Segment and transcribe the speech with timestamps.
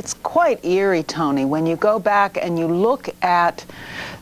[0.00, 3.66] It's quite eerie, Tony, when you go back and you look at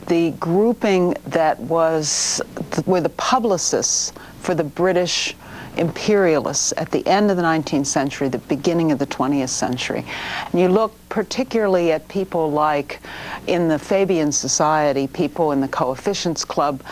[0.09, 2.43] the grouping that was
[2.85, 5.37] were the publicists for the British
[5.77, 10.05] imperialists at the end of the 19th century, the beginning of the 20th century.
[10.51, 12.99] And you look particularly at people like
[13.47, 16.83] in the Fabian Society, people in the Coefficients Club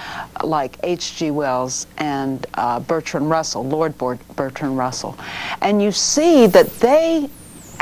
[0.44, 1.32] like H.G.
[1.32, 5.18] Wells and uh, Bertrand Russell, Lord Bertrand Russell.
[5.60, 7.28] And you see that they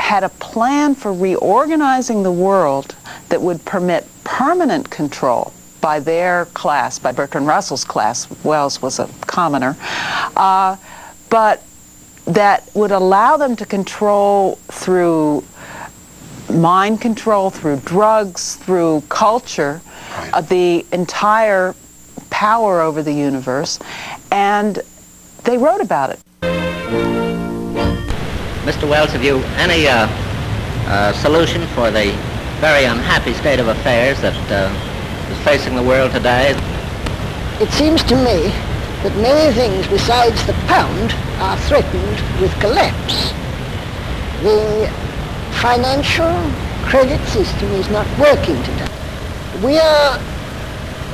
[0.05, 2.95] had a plan for reorganizing the world
[3.29, 9.09] that would permit permanent control by their class, by Bertrand Russell's class, Wells was a
[9.21, 9.75] commoner,
[10.35, 10.75] uh,
[11.31, 11.63] but
[12.25, 15.43] that would allow them to control through
[16.53, 19.81] mind control, through drugs, through culture,
[20.33, 21.73] uh, the entire
[22.29, 23.79] power over the universe.
[24.31, 24.79] And
[25.45, 27.24] they wrote about it.
[28.65, 28.89] Mr.
[28.89, 30.07] Wells, have you any uh,
[30.89, 32.09] uh, solution for the
[32.59, 36.49] very unhappy state of affairs that uh, is facing the world today?
[37.61, 38.49] It seems to me
[39.05, 41.13] that many things besides the pound
[41.45, 43.29] are threatened with collapse.
[44.41, 44.89] The
[45.61, 46.33] financial
[46.89, 48.89] credit system is not working today.
[49.61, 50.17] We are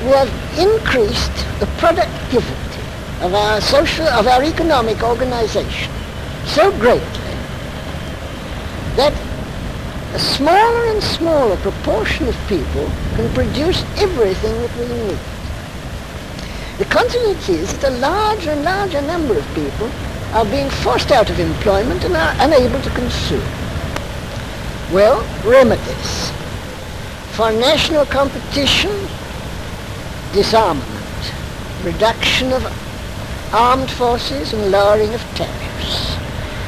[0.07, 2.79] we have increased the productivity
[3.19, 5.91] of our social of our economic organization
[6.45, 7.30] so greatly
[8.95, 9.13] that
[10.13, 15.19] a smaller and smaller proportion of people can produce everything that we need.
[16.77, 19.89] The consequence is that a larger and larger number of people
[20.33, 23.43] are being forced out of employment and are unable to consume.
[24.91, 26.31] Well, remedies
[27.31, 28.91] for national competition,
[30.33, 31.33] disarmament,
[31.83, 32.65] reduction of
[33.53, 36.17] armed forces and lowering of tariffs.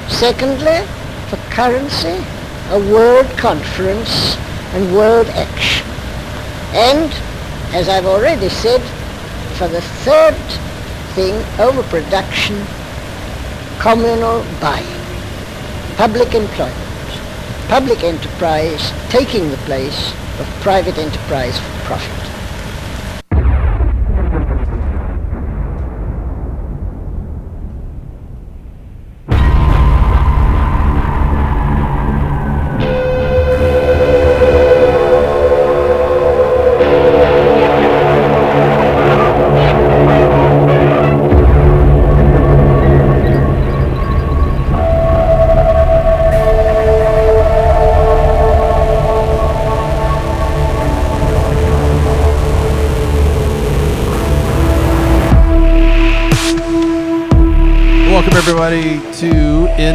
[0.07, 0.85] Secondly,
[1.33, 2.23] for currency,
[2.69, 4.35] a world conference
[4.73, 5.87] and world action.
[6.73, 7.11] And,
[7.73, 8.81] as I've already said,
[9.57, 10.35] for the third
[11.15, 12.55] thing, overproduction,
[13.79, 14.85] communal buying,
[15.97, 16.77] public employment,
[17.67, 22.32] public enterprise taking the place of private enterprise for profit.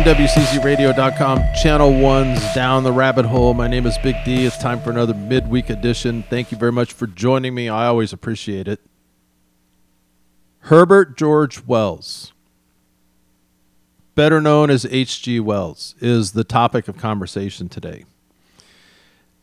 [0.08, 3.52] To NWCZRadio.com, Channel 1's Down the Rabbit Hole.
[3.52, 4.46] My name is Big D.
[4.46, 6.22] It's time for another midweek edition.
[6.30, 7.68] Thank you very much for joining me.
[7.68, 8.80] I always appreciate it.
[10.60, 12.32] Herbert George Wells,
[14.14, 15.40] better known as H.G.
[15.40, 18.06] Wells, is the topic of conversation today.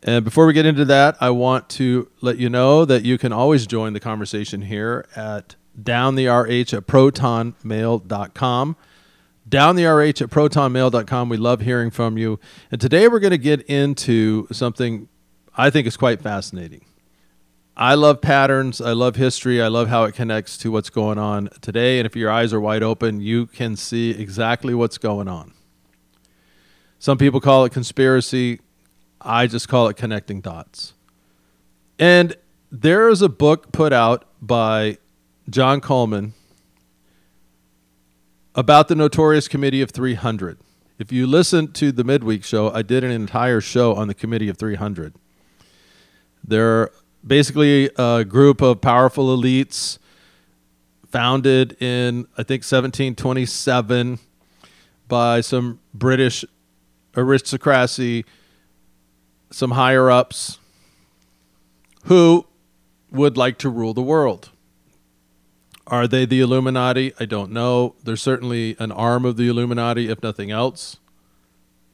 [0.01, 3.31] And before we get into that, I want to let you know that you can
[3.31, 8.75] always join the conversation here at downtherh at protonmail.com
[9.47, 11.29] down the RH at protonmail.com.
[11.29, 12.39] We love hearing from you.
[12.71, 15.07] And today we're going to get into something
[15.55, 16.85] I think is quite fascinating.
[17.77, 18.79] I love patterns.
[18.79, 19.61] I love history.
[19.61, 21.99] I love how it connects to what's going on today.
[21.99, 25.53] And if your eyes are wide open, you can see exactly what's going on.
[26.99, 28.61] Some people call it conspiracy.
[29.19, 30.93] I just call it connecting dots.
[31.99, 32.35] And
[32.71, 34.97] there is a book put out by
[35.49, 36.33] John Coleman
[38.55, 40.57] about the Notorious Committee of 300.
[40.97, 44.47] If you listen to the midweek show, I did an entire show on the Committee
[44.47, 45.13] of 300.
[46.41, 46.89] They're
[47.25, 49.99] basically a group of powerful elites
[51.11, 54.19] founded in, I think, 1727
[55.07, 56.45] by some British
[57.17, 58.25] aristocracy,
[59.51, 60.59] some higher ups
[62.05, 62.45] who
[63.11, 64.49] would like to rule the world.
[65.87, 67.13] Are they the Illuminati?
[67.19, 67.95] I don't know.
[68.03, 70.97] They're certainly an arm of the Illuminati, if nothing else.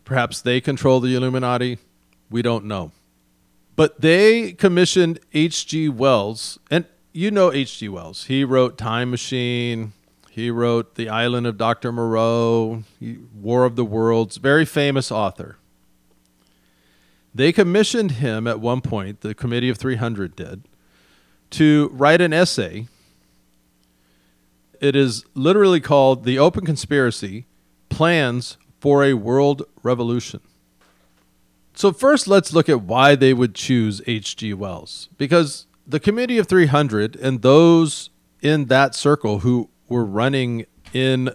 [0.06, 1.78] Perhaps they control the Illuminati.
[2.30, 2.92] We don't know.
[3.76, 5.90] But they commissioned H.G.
[5.90, 7.90] Wells, and you know H.G.
[7.90, 8.26] Wells.
[8.26, 9.94] He wrote Time Machine.
[10.30, 11.92] He wrote The Island of Dr.
[11.92, 12.84] Moreau,
[13.36, 15.58] War of the Worlds, very famous author.
[17.36, 20.64] They commissioned him at one point, the Committee of 300 did,
[21.52, 22.88] to write an essay
[24.82, 27.46] it is literally called The Open Conspiracy
[27.90, 30.42] Plans for a World Revolution.
[31.74, 34.56] So, first, let's look at why they would choose H.G.
[34.56, 35.08] Wells.
[35.18, 38.10] Because the Committee of 300 and those
[38.42, 41.30] in that circle who were running in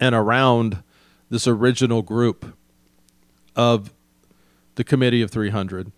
[0.00, 0.82] and around
[1.28, 2.56] this original group
[3.56, 3.92] of
[4.76, 5.90] the Committee of 300,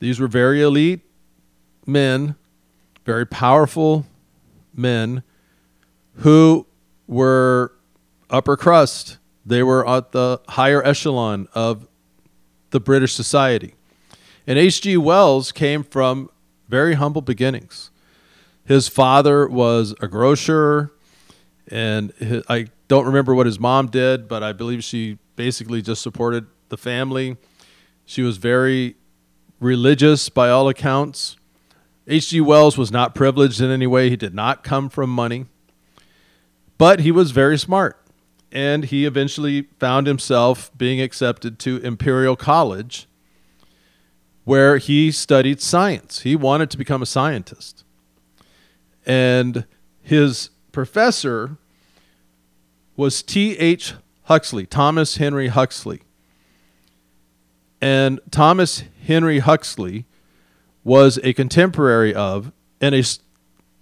[0.00, 1.00] these were very elite
[1.86, 2.36] men,
[3.06, 4.04] very powerful
[4.74, 5.22] men
[6.18, 6.66] who
[7.06, 7.72] were
[8.30, 9.18] upper crust.
[9.44, 11.88] They were at the higher echelon of
[12.70, 13.74] the British society.
[14.46, 14.96] And H.G.
[14.96, 16.30] Wells came from
[16.68, 17.90] very humble beginnings.
[18.64, 20.90] His father was a grocer,
[21.68, 26.02] and his, I don't remember what his mom did, but I believe she basically just
[26.02, 27.36] supported the family.
[28.04, 28.96] She was very
[29.60, 31.36] religious by all accounts.
[32.06, 32.40] H.G.
[32.40, 34.10] Wells was not privileged in any way.
[34.10, 35.46] He did not come from money,
[36.78, 38.00] but he was very smart.
[38.50, 43.06] And he eventually found himself being accepted to Imperial College,
[44.44, 46.20] where he studied science.
[46.20, 47.84] He wanted to become a scientist.
[49.04, 49.66] And
[50.00, 51.58] his professor
[52.96, 53.94] was T.H.
[54.24, 56.02] Huxley, Thomas Henry Huxley.
[57.80, 60.06] And Thomas Henry Huxley
[60.84, 62.50] was a contemporary of
[62.80, 63.02] and a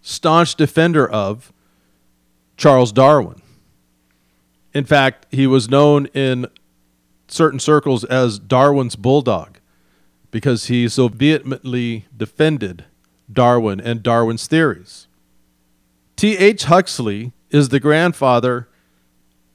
[0.02, 1.52] staunch defender of
[2.56, 3.40] Charles Darwin.
[4.72, 6.46] In fact, he was known in
[7.28, 9.58] certain circles as Darwin's bulldog
[10.30, 12.84] because he so vehemently defended
[13.32, 15.06] Darwin and Darwin's theories.
[16.16, 16.64] T.H.
[16.64, 18.68] Huxley is the grandfather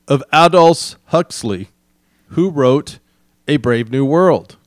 [0.08, 1.70] of Aldous Huxley,
[2.30, 3.00] who wrote
[3.48, 4.58] A Brave New World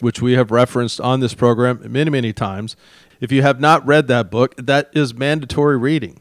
[0.00, 2.76] which we have referenced on this program many, many times.
[3.20, 6.20] If you have not read that book, that is mandatory reading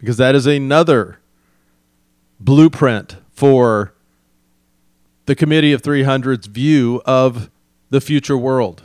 [0.00, 1.18] because that is another
[2.40, 3.92] blueprint for
[5.26, 7.50] the Committee of 300's view of
[7.90, 8.82] the future world,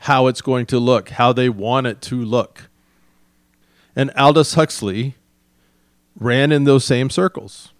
[0.00, 2.70] how it's going to look, how they want it to look.
[3.94, 5.14] And Aldous Huxley
[6.18, 7.72] ran in those same circles.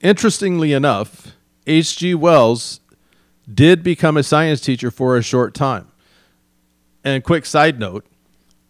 [0.00, 1.32] Interestingly enough,
[1.66, 2.14] H.G.
[2.14, 2.80] Wells
[3.52, 5.88] did become a science teacher for a short time.
[7.02, 8.06] And quick side note,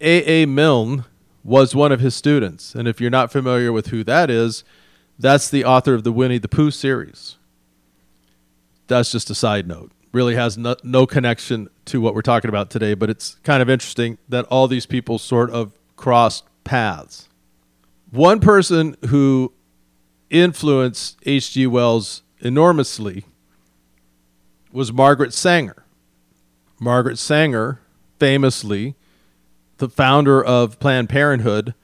[0.01, 0.43] A.
[0.43, 0.47] A.
[0.47, 1.05] Milne
[1.47, 2.75] was one of his students.
[2.75, 4.65] And if you're not familiar with who that is,
[5.17, 7.37] that's the author of the Winnie the Pooh series.
[8.89, 9.93] That's just a side note.
[10.13, 13.71] Really has no, no connection to what we're talking about today, but it's kind of
[13.71, 17.29] interesting that all these people sort of crossed paths.
[18.11, 19.53] One person who
[20.31, 21.69] influenced H.G.
[21.69, 23.25] Wells enormously
[24.73, 25.85] was Margaret Sanger.
[26.81, 27.81] Margaret Sanger,
[28.19, 28.97] famously
[29.79, 31.75] the founder of Planned Parenthood,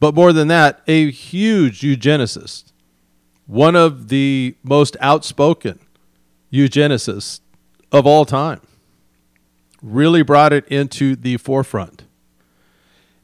[0.00, 2.72] but more than that, a huge eugenicist,
[3.46, 5.78] one of the most outspoken
[6.52, 7.40] eugenicists
[7.92, 8.60] of all time.
[9.82, 12.04] Really brought it into the forefront.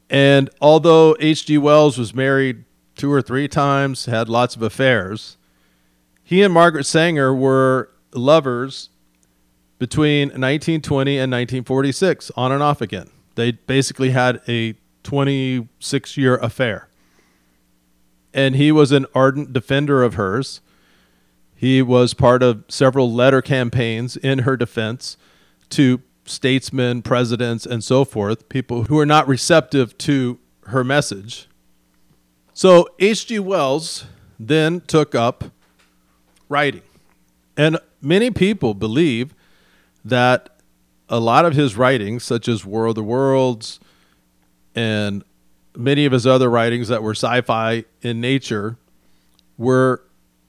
[0.09, 1.57] And although H.G.
[1.57, 2.63] Wells was married
[2.95, 5.37] two or three times, had lots of affairs,
[6.23, 8.89] he and Margaret Sanger were lovers
[9.77, 13.09] between 1920 and 1946, on and off again.
[13.35, 16.89] They basically had a 26 year affair.
[18.33, 20.61] And he was an ardent defender of hers.
[21.55, 25.15] He was part of several letter campaigns in her defense
[25.69, 31.47] to statesmen, presidents, and so forth, people who were not receptive to her message.
[32.53, 33.39] So H.G.
[33.39, 34.05] Wells
[34.39, 35.45] then took up
[36.49, 36.81] writing.
[37.55, 39.33] And many people believe
[40.03, 40.54] that
[41.09, 43.79] a lot of his writings, such as War of the Worlds
[44.73, 45.23] and
[45.75, 48.77] many of his other writings that were sci fi in nature,
[49.57, 50.03] were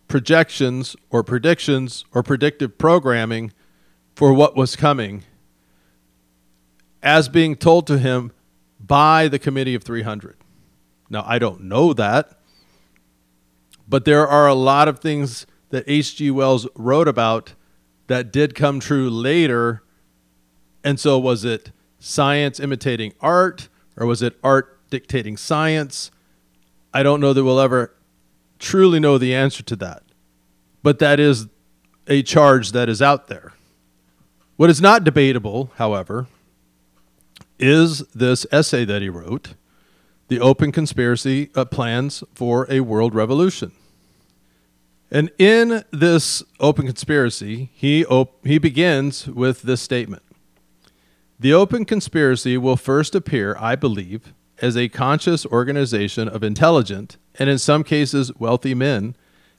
[0.09, 3.53] projections or predictions or predictive programming
[4.15, 5.25] for what was coming
[7.03, 8.33] as being told to him
[8.81, 10.37] by the Committee of 300.
[11.09, 12.41] Now, I don't know that,
[13.89, 16.31] but there are a lot of things that H.G.
[16.31, 17.55] Wells wrote about
[18.07, 19.83] that did come true later.
[20.87, 26.13] And so, was it science imitating art, or was it art dictating science?
[26.95, 27.93] I don't know that we'll ever
[28.61, 30.05] truly know the answer to that.
[30.85, 31.49] But that is
[32.07, 33.53] a charge that is out there.
[34.55, 36.29] What is not debatable, however,
[37.59, 39.55] is this essay that he wrote,
[40.29, 43.73] The Open Conspiracy uh, Plans for a World Revolution.
[45.11, 50.23] And in this open conspiracy, he, op- he begins with this statement
[51.39, 57.51] The open conspiracy will first appear, I believe, as a conscious organization of intelligent and,
[57.51, 59.15] in some cases, wealthy men,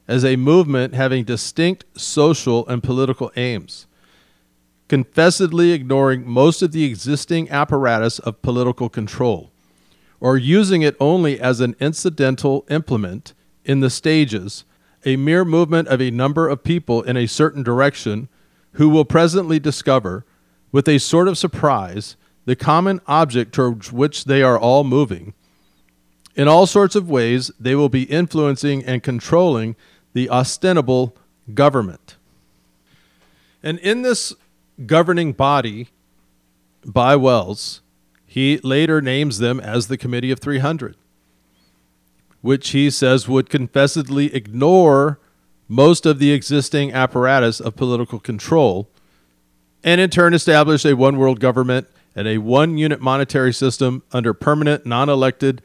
[0.08, 3.86] as a movement having distinct social and political aims.
[4.88, 9.52] confessedly ignoring most of the existing apparatus of political control,
[10.20, 13.34] or using it only as an incidental implement
[13.66, 14.64] in the stages,
[15.06, 18.30] a mere movement of a number of people in a certain direction
[18.74, 20.26] who will presently discover,
[20.72, 25.34] with a sort of surprise, the common object towards which they are all moving.
[26.36, 29.76] In all sorts of ways, they will be influencing and controlling
[30.14, 31.16] the ostensible
[31.54, 32.16] government.
[33.64, 34.34] And in this
[34.86, 35.90] governing body
[36.86, 37.82] by Wells,
[38.26, 40.96] he later names them as the Committee of 300,
[42.42, 45.20] which he says would confessedly ignore
[45.68, 48.90] most of the existing apparatus of political control
[49.88, 54.34] and in turn establish a one world government and a one unit monetary system under
[54.34, 55.62] permanent, non elected,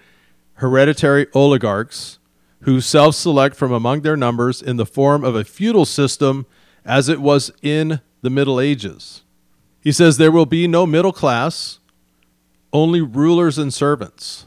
[0.54, 2.20] hereditary oligarchs
[2.60, 6.46] who self select from among their numbers in the form of a feudal system
[6.84, 9.24] as it was in the Middle Ages.
[9.80, 11.80] He says there will be no middle class,
[12.72, 14.46] only rulers and servants.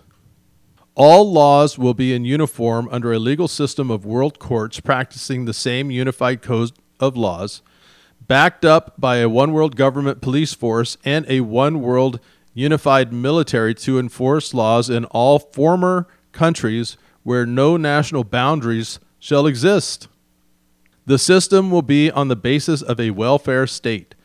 [0.96, 5.54] All laws will be in uniform under a legal system of world courts practicing the
[5.54, 7.62] same unified code of laws,
[8.28, 12.20] backed up by a one world government police force and a one world
[12.54, 20.08] unified military to enforce laws in all former countries where no national boundaries shall exist.
[21.06, 24.16] The system will be on the basis of a welfare state.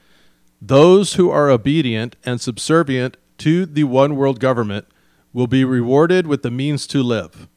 [0.63, 4.87] Those who are obedient and subservient to the one world government
[5.33, 7.49] will be rewarded with the means to live.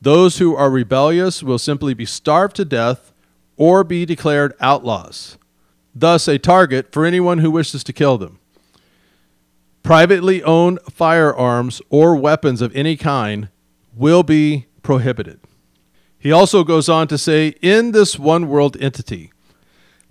[0.00, 3.12] Those who are rebellious will simply be starved to death
[3.56, 5.38] or be declared outlaws,
[5.98, 8.38] thus, a target for anyone who wishes to kill them.
[9.82, 13.48] Privately owned firearms or weapons of any kind
[13.94, 15.40] will be prohibited.
[16.18, 19.32] He also goes on to say in this one world entity,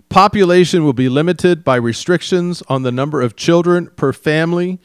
[0.08, 4.80] population will be limited by restrictions on the number of children per family,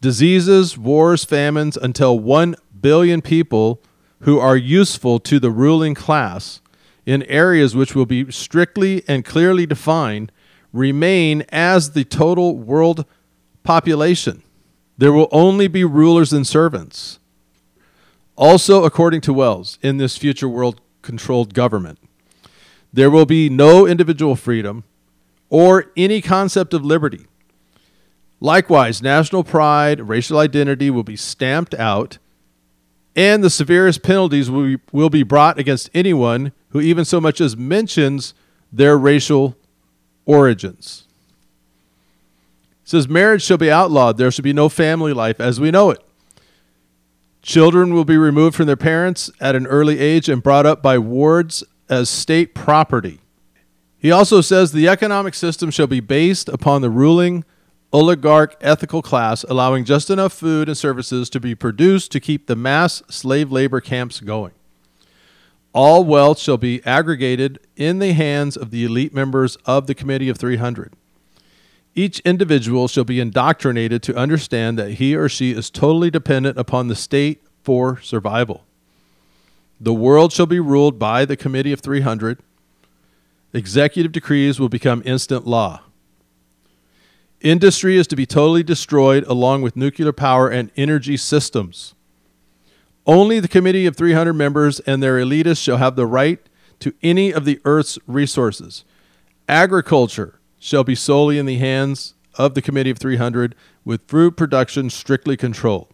[0.00, 3.82] diseases, wars, famines, until 1 billion people
[4.20, 6.60] who are useful to the ruling class
[7.10, 10.30] in areas which will be strictly and clearly defined
[10.72, 13.04] remain as the total world
[13.64, 14.44] population.
[14.96, 17.18] There will only be rulers and servants.
[18.36, 21.98] Also, according to Wells, in this future world controlled government,
[22.92, 24.84] there will be no individual freedom
[25.48, 27.26] or any concept of liberty.
[28.38, 32.18] Likewise, national pride, racial identity will be stamped out,
[33.16, 37.40] and the severest penalties will be, will be brought against anyone who even so much
[37.40, 38.34] as mentions
[38.72, 39.56] their racial
[40.24, 41.04] origins.
[42.82, 44.16] It says marriage shall be outlawed.
[44.16, 46.02] There shall be no family life as we know it.
[47.42, 50.98] Children will be removed from their parents at an early age and brought up by
[50.98, 53.20] wards as state property.
[53.98, 57.44] He also says the economic system shall be based upon the ruling
[57.92, 62.56] oligarch ethical class, allowing just enough food and services to be produced to keep the
[62.56, 64.52] mass slave labor camps going.
[65.72, 70.28] All wealth shall be aggregated in the hands of the elite members of the Committee
[70.28, 70.92] of 300.
[71.94, 76.88] Each individual shall be indoctrinated to understand that he or she is totally dependent upon
[76.88, 78.64] the state for survival.
[79.80, 82.40] The world shall be ruled by the Committee of 300.
[83.52, 85.82] Executive decrees will become instant law.
[87.40, 91.94] Industry is to be totally destroyed along with nuclear power and energy systems.
[93.06, 96.38] Only the Committee of 300 members and their elitists shall have the right
[96.80, 98.84] to any of the Earth's resources.
[99.48, 104.90] Agriculture, shall be solely in the hands of the Committee of 300, with fruit production
[104.90, 105.88] strictly controlled.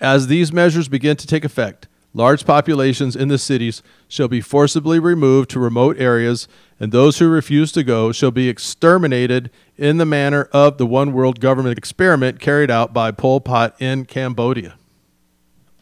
[0.00, 4.98] As these measures begin to take effect, large populations in the cities shall be forcibly
[4.98, 6.46] removed to remote areas,
[6.78, 11.12] and those who refuse to go shall be exterminated in the manner of the one
[11.12, 14.76] world government experiment carried out by Pol Pot in Cambodia.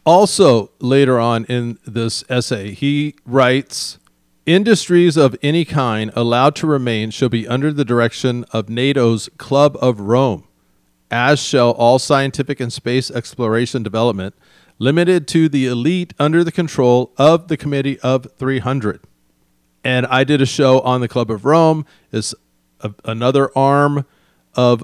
[0.09, 3.99] Also, later on in this essay, he writes
[4.47, 9.77] Industries of any kind allowed to remain shall be under the direction of NATO's Club
[9.83, 10.45] of Rome,
[11.11, 14.35] as shall all scientific and space exploration development,
[14.79, 19.03] limited to the elite under the control of the Committee of 300.
[19.85, 21.85] And I did a show on the Club of Rome.
[22.11, 22.35] It's
[22.81, 24.07] a, another arm
[24.55, 24.83] of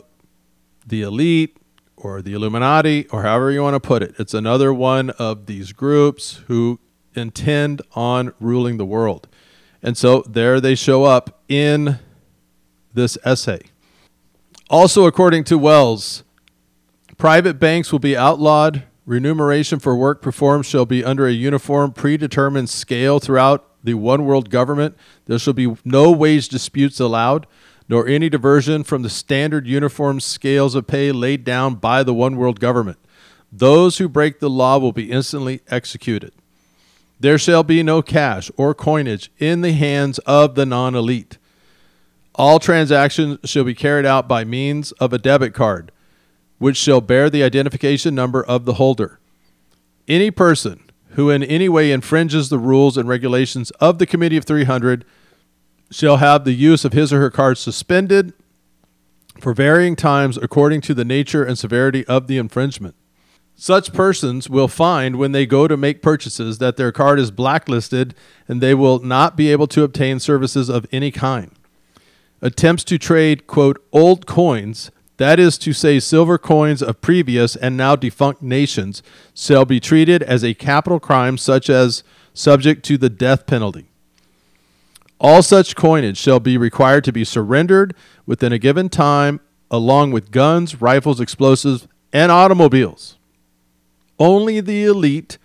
[0.87, 1.57] the elite
[2.05, 4.15] or the Illuminati, or however you want to put it.
[4.19, 6.79] It's another one of these groups who
[7.15, 9.27] intend on ruling the world.
[9.83, 11.99] And so there they show up in
[12.93, 13.63] this essay.
[14.69, 16.25] Also, according to Wells,
[17.17, 18.85] private banks will be outlawed.
[19.07, 24.51] Remuneration for work performed shall be under a uniform, predetermined scale throughout the one world
[24.51, 24.97] government.
[25.25, 27.47] There shall be no wage disputes allowed.
[27.89, 32.37] Nor any diversion from the standard uniform scales of pay laid down by the one
[32.37, 32.99] world government.
[33.53, 36.33] Those who break the law will be instantly executed.
[37.21, 41.39] There shall be no cash or coinage in the hands of the non elite.
[42.35, 45.93] All transactions shall be carried out by means of a debit card,
[46.59, 49.21] which shall bear the identification number of the holder.
[50.09, 54.45] Any person who in any way infringes the rules and regulations of the Committee of
[54.45, 55.05] 300
[55.91, 58.33] shall have the use of his or her card suspended
[59.41, 62.95] for varying times according to the nature and severity of the infringement.
[63.57, 68.15] Such persons will find when they go to make purchases that their card is blacklisted
[68.49, 71.53] and they will not be able to obtain services of any kind.
[72.43, 77.77] Attempts to trade, quote, old coins, that is to say, silver coins of previous and
[77.77, 79.03] now defunct nations,
[79.35, 82.03] shall be treated as a capital crime, such as
[82.35, 83.87] subject to the death penalty.
[85.25, 87.95] All such coinage shall be required to be surrendered
[88.27, 89.41] within a given time,
[89.71, 93.17] along with guns, rifles, explosives, and automobiles.
[94.19, 95.39] Only the elite,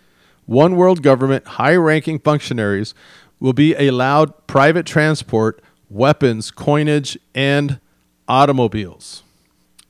[0.45, 2.93] one world government, high ranking functionaries
[3.39, 7.79] will be allowed private transport, weapons, coinage, and
[8.27, 9.23] automobiles.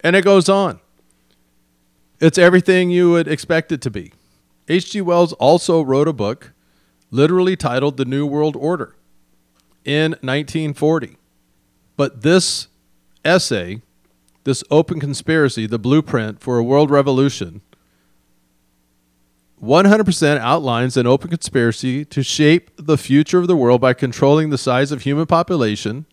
[0.02, 0.80] And it goes on.
[2.20, 4.14] It's everything you would expect it to be.
[4.68, 5.02] H.G.
[5.02, 6.52] Wells also wrote a book
[7.10, 8.96] literally titled The New World Order
[9.86, 11.18] in 1940.
[11.96, 12.68] But this
[13.26, 13.82] essay,
[14.44, 17.62] this open conspiracy, the blueprint for a world revolution,
[19.62, 24.58] 100% outlines an open conspiracy to shape the future of the world by controlling the
[24.58, 26.06] size of human population,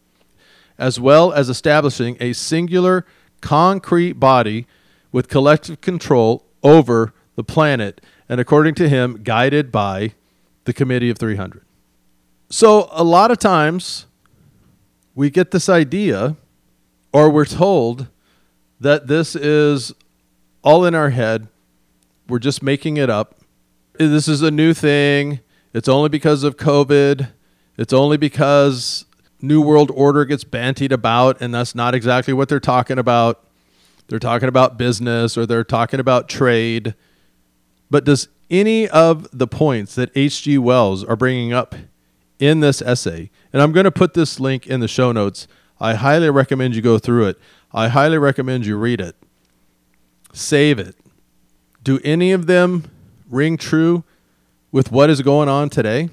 [0.78, 3.06] as well as establishing a singular
[3.40, 4.66] concrete body
[5.12, 10.12] with collective control over the planet, and according to him, guided by
[10.64, 11.65] the Committee of 300.
[12.49, 14.07] So, a lot of times
[15.17, 16.37] we get this idea,
[17.12, 18.07] or we're told
[18.79, 19.93] that this is
[20.62, 21.49] all in our head.
[22.28, 23.41] We're just making it up.
[23.99, 25.41] This is a new thing.
[25.75, 27.30] It's only because of COVID.
[27.78, 29.06] It's only because
[29.41, 33.45] New World Order gets bantied about, and that's not exactly what they're talking about.
[34.06, 36.95] They're talking about business or they're talking about trade.
[37.91, 40.59] But does any of the points that H.G.
[40.59, 41.75] Wells are bringing up
[42.38, 45.49] in this essay, and I'm going to put this link in the show notes.
[45.80, 47.38] I highly recommend you go through it.
[47.72, 49.16] I highly recommend you read it.
[50.32, 50.96] Save it.
[51.82, 52.90] Do any of them
[53.30, 54.04] ring true
[54.72, 56.10] with what is going on today?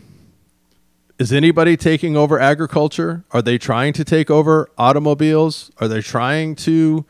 [1.20, 3.24] Is anybody taking over agriculture?
[3.32, 5.72] Are they trying to take over automobiles?
[5.80, 7.06] Are they trying to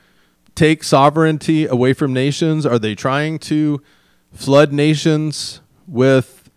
[0.56, 2.66] take sovereignty away from nations?
[2.66, 3.82] Are they trying to
[4.32, 6.50] flood nations with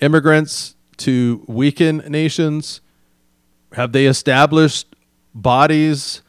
[0.00, 2.80] immigrants to weaken nations?
[3.72, 4.94] Have they established
[5.34, 6.22] bodies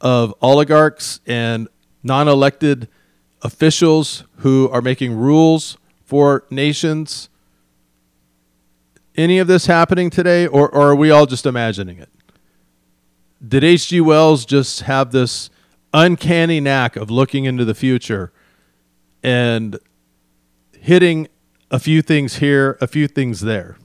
[0.00, 1.68] of oligarchs and
[2.02, 2.88] non elected
[3.42, 7.28] officials who are making rules for nations?
[9.16, 12.10] Any of this happening today, or, or are we all just imagining it?
[13.46, 14.00] Did H.G.
[14.02, 15.50] Wells just have this
[15.92, 18.32] uncanny knack of looking into the future
[19.22, 19.78] and
[20.78, 21.28] hitting
[21.70, 23.76] a few things here, a few things there?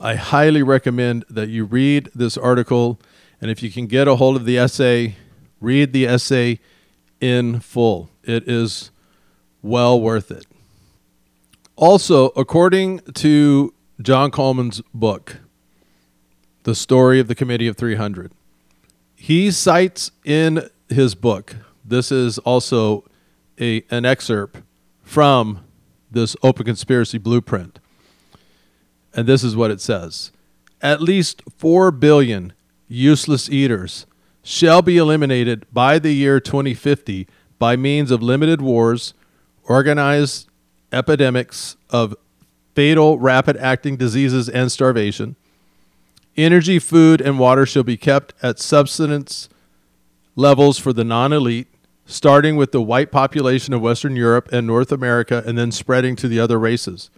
[0.00, 3.00] I highly recommend that you read this article,
[3.40, 5.16] and if you can get a hold of the essay,
[5.60, 6.60] read the essay
[7.20, 8.08] in full.
[8.22, 8.92] It is
[9.60, 10.46] well worth it.
[11.74, 15.38] Also, according to John Coleman's book,
[16.62, 18.30] The Story of the Committee of 300,
[19.16, 23.04] he cites in his book, this is also
[23.60, 24.62] a, an excerpt
[25.02, 25.64] from
[26.08, 27.80] this open conspiracy blueprint.
[29.14, 30.32] And this is what it says
[30.80, 32.52] At least 4 billion
[32.88, 34.06] useless eaters
[34.42, 37.26] shall be eliminated by the year 2050
[37.58, 39.12] by means of limited wars,
[39.64, 40.48] organized
[40.92, 42.16] epidemics of
[42.74, 45.36] fatal rapid acting diseases and starvation.
[46.36, 49.48] Energy, food, and water shall be kept at subsistence
[50.36, 51.66] levels for the non elite,
[52.06, 56.28] starting with the white population of Western Europe and North America and then spreading to
[56.28, 57.10] the other races.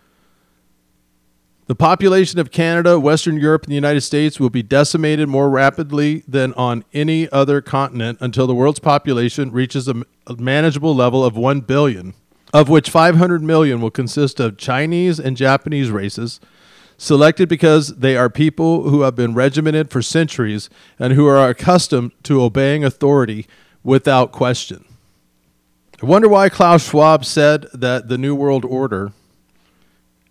[1.71, 6.25] The population of Canada, Western Europe, and the United States will be decimated more rapidly
[6.27, 10.05] than on any other continent until the world's population reaches a
[10.37, 12.15] manageable level of 1 billion,
[12.53, 16.41] of which 500 million will consist of Chinese and Japanese races,
[16.99, 22.11] selected because they are people who have been regimented for centuries and who are accustomed
[22.25, 23.47] to obeying authority
[23.85, 24.85] without question.
[26.03, 29.13] I wonder why Klaus Schwab said that the New World Order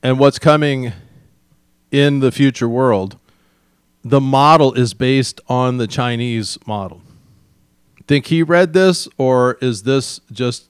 [0.03, 0.91] and what's coming
[1.91, 3.17] in the future world,
[4.03, 7.01] the model is based on the Chinese model.
[8.07, 10.67] Think he read this, or is this just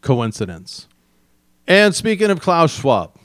[0.00, 0.86] coincidence?
[1.66, 3.16] And speaking of Klaus Schwab,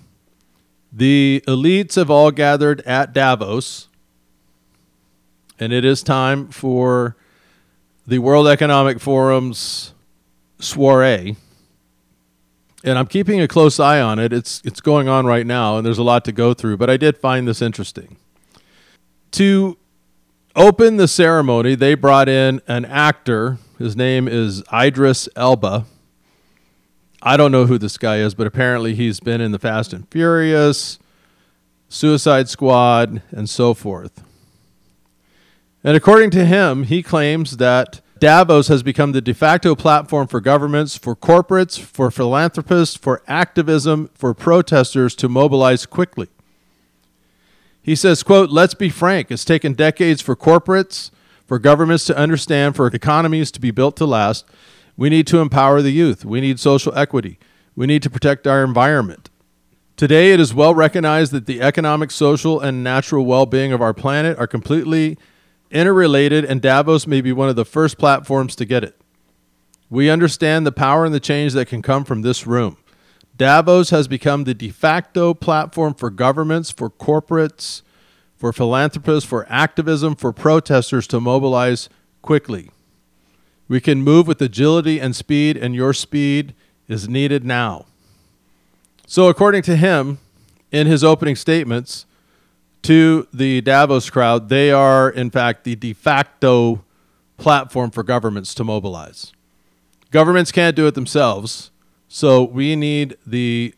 [0.92, 3.90] the elites have all gathered at Davos,
[5.60, 7.16] and it is time for
[8.06, 9.94] the World Economic Forum's
[10.60, 11.36] soiree.
[12.84, 14.32] And I'm keeping a close eye on it.
[14.32, 16.78] It's it's going on right now, and there's a lot to go through.
[16.78, 18.18] But I did find this interesting.
[19.32, 19.78] To
[20.56, 23.58] open the ceremony, they brought in an actor.
[23.78, 25.86] His name is Idris Elba.
[27.22, 30.08] I don't know who this guy is, but apparently he's been in the Fast and
[30.10, 31.00] Furious,
[31.90, 34.24] Suicide Squad, and so forth.
[35.84, 40.40] And according to him, he claims that Davos has become the de facto platform for
[40.40, 46.28] governments, for corporates, for philanthropists, for activism, for protesters to mobilize quickly.
[47.82, 51.12] He says, quote, let's be frank, it's taken decades for corporates,
[51.46, 54.46] for governments to understand, for economies to be built to last.
[54.98, 56.26] We need to empower the youth.
[56.26, 57.40] We need social equity.
[57.76, 59.30] We need to protect our environment.
[59.96, 63.94] Today, it is well recognized that the economic, social, and natural well being of our
[63.94, 65.18] planet are completely
[65.72, 69.00] interrelated, and Davos may be one of the first platforms to get it.
[69.90, 72.78] We understand the power and the change that can come from this room.
[73.38, 77.84] Davos has become the de facto platform for governments, for corporates,
[78.36, 81.90] for philanthropists, for activism, for protesters to mobilize
[82.22, 82.72] quickly.
[83.68, 86.54] We can move with agility and speed, and your speed
[86.88, 87.86] is needed now.
[89.06, 90.20] So, according to him,
[90.72, 92.06] in his opening statements,
[92.84, 96.84] to the Davos crowd, they are, in fact, the de facto
[97.38, 99.34] platform for governments to mobilize.
[100.12, 101.72] Governments can't do it themselves,
[102.08, 103.74] so we need the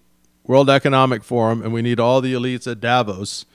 [0.46, 3.46] World Economic Forum and we need all the elites at Davos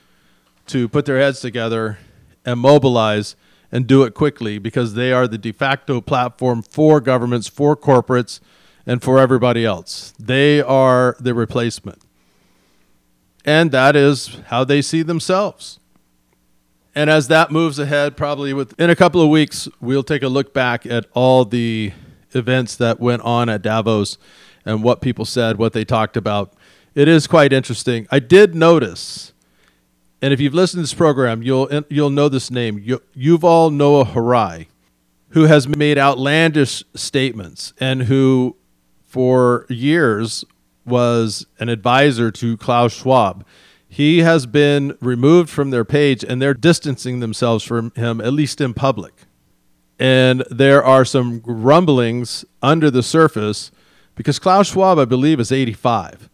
[0.67, 1.99] to put their heads together
[2.45, 3.35] and mobilize
[3.71, 8.39] and do it quickly because they are the de facto platform for governments, for corporates,
[8.85, 10.13] and for everybody else.
[10.19, 12.01] They are the replacement.
[13.45, 15.79] And that is how they see themselves.
[16.95, 20.53] And as that moves ahead, probably within a couple of weeks, we'll take a look
[20.53, 21.93] back at all the
[22.31, 24.17] events that went on at Davos
[24.65, 26.53] and what people said, what they talked about.
[26.95, 28.07] It is quite interesting.
[28.09, 29.33] I did notice,
[30.21, 32.79] and if you've listened to this program, you'll you'll know this name,
[33.15, 34.69] Yuval Noah Harari,
[35.29, 38.55] who has made outlandish statements and who,
[39.03, 40.45] for years,
[40.85, 43.45] was an advisor to Klaus Schwab.
[43.87, 48.59] He has been removed from their page and they're distancing themselves from him, at least
[48.59, 49.13] in public.
[49.97, 53.71] And there are some rumblings under the surface
[54.15, 56.29] because Klaus Schwab, I believe, is 85.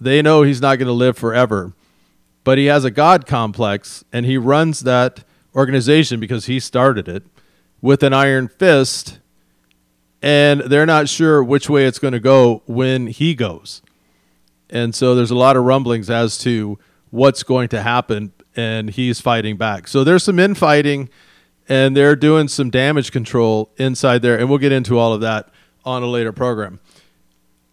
[0.00, 1.74] They know he's not going to live forever,
[2.44, 7.24] but he has a God complex and he runs that organization because he started it
[7.80, 9.18] with an iron fist.
[10.22, 13.82] And they're not sure which way it's going to go when he goes.
[14.72, 16.78] And so there's a lot of rumblings as to
[17.10, 19.86] what's going to happen, and he's fighting back.
[19.86, 21.10] So there's some infighting,
[21.68, 25.50] and they're doing some damage control inside there, and we'll get into all of that
[25.84, 26.80] on a later program.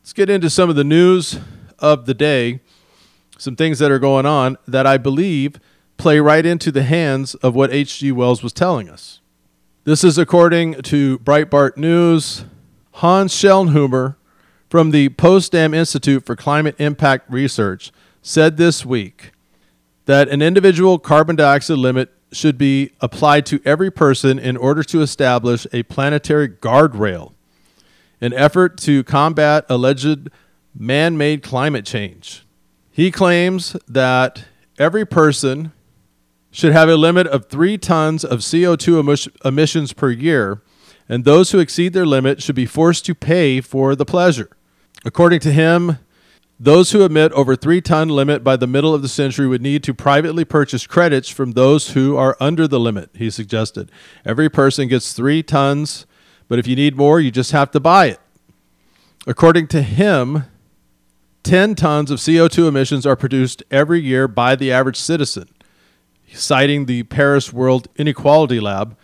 [0.01, 1.39] Let's get into some of the news
[1.79, 2.59] of the day,
[3.38, 5.57] some things that are going on that I believe
[5.95, 8.12] play right into the hands of what H.G.
[8.12, 9.21] Wells was telling us.
[9.85, 12.43] This is according to Breitbart News.
[12.93, 14.15] Hans Schellnhuber
[14.69, 19.32] from the Potsdam Institute for Climate Impact Research said this week
[20.05, 25.01] that an individual carbon dioxide limit should be applied to every person in order to
[25.01, 27.34] establish a planetary guardrail,
[28.21, 30.29] an effort to combat alleged
[30.77, 32.45] man made climate change.
[32.91, 34.45] He claims that
[34.77, 35.71] every person
[36.51, 40.62] should have a limit of three tons of CO2 emissions per year,
[41.08, 44.49] and those who exceed their limit should be forced to pay for the pleasure.
[45.05, 45.99] According to him,
[46.59, 49.81] those who emit over three ton limit by the middle of the century would need
[49.83, 53.89] to privately purchase credits from those who are under the limit, he suggested.
[54.25, 56.05] Every person gets three tons,
[56.49, 58.19] but if you need more, you just have to buy it.
[59.25, 60.45] According to him,
[61.43, 65.47] 10 tons of CO2 emissions are produced every year by the average citizen,
[66.33, 68.97] citing the Paris World Inequality Lab,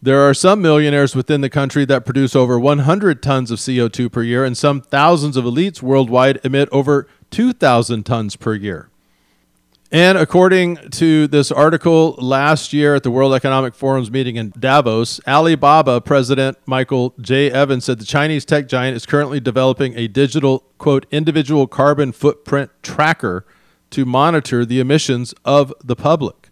[0.00, 4.22] there are some millionaires within the country that produce over 100 tons of CO2 per
[4.22, 8.90] year, and some thousands of elites worldwide emit over 2,000 tons per year.
[9.90, 15.18] And according to this article last year at the World Economic Forum's meeting in Davos,
[15.26, 17.50] Alibaba president Michael J.
[17.50, 22.70] Evans said the Chinese tech giant is currently developing a digital, quote, individual carbon footprint
[22.82, 23.46] tracker
[23.90, 26.50] to monitor the emissions of the public.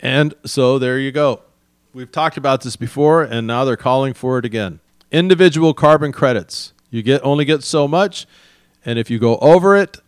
[0.00, 1.42] And so there you go
[1.92, 4.78] We've talked about this before, and now they're calling for it again.
[5.10, 6.72] Individual carbon credits.
[6.88, 8.26] You get only get so much,
[8.84, 9.98] and if you go over it,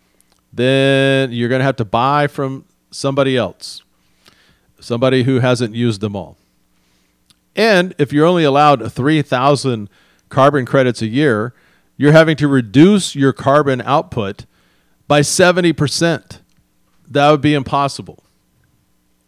[0.53, 3.83] then you're going to have to buy from somebody else,
[4.79, 6.37] somebody who hasn't used them all.
[7.57, 9.91] And if you're only allowed 3,000
[10.29, 11.53] carbon credits a year,
[11.97, 14.47] you're having to reduce your carbon output
[15.09, 16.39] by 70%.
[17.09, 18.23] That would be impossible.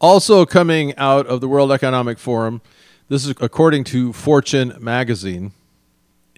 [0.06, 2.60] Also, coming out of the World Economic Forum,
[3.08, 5.52] this is according to Fortune magazine,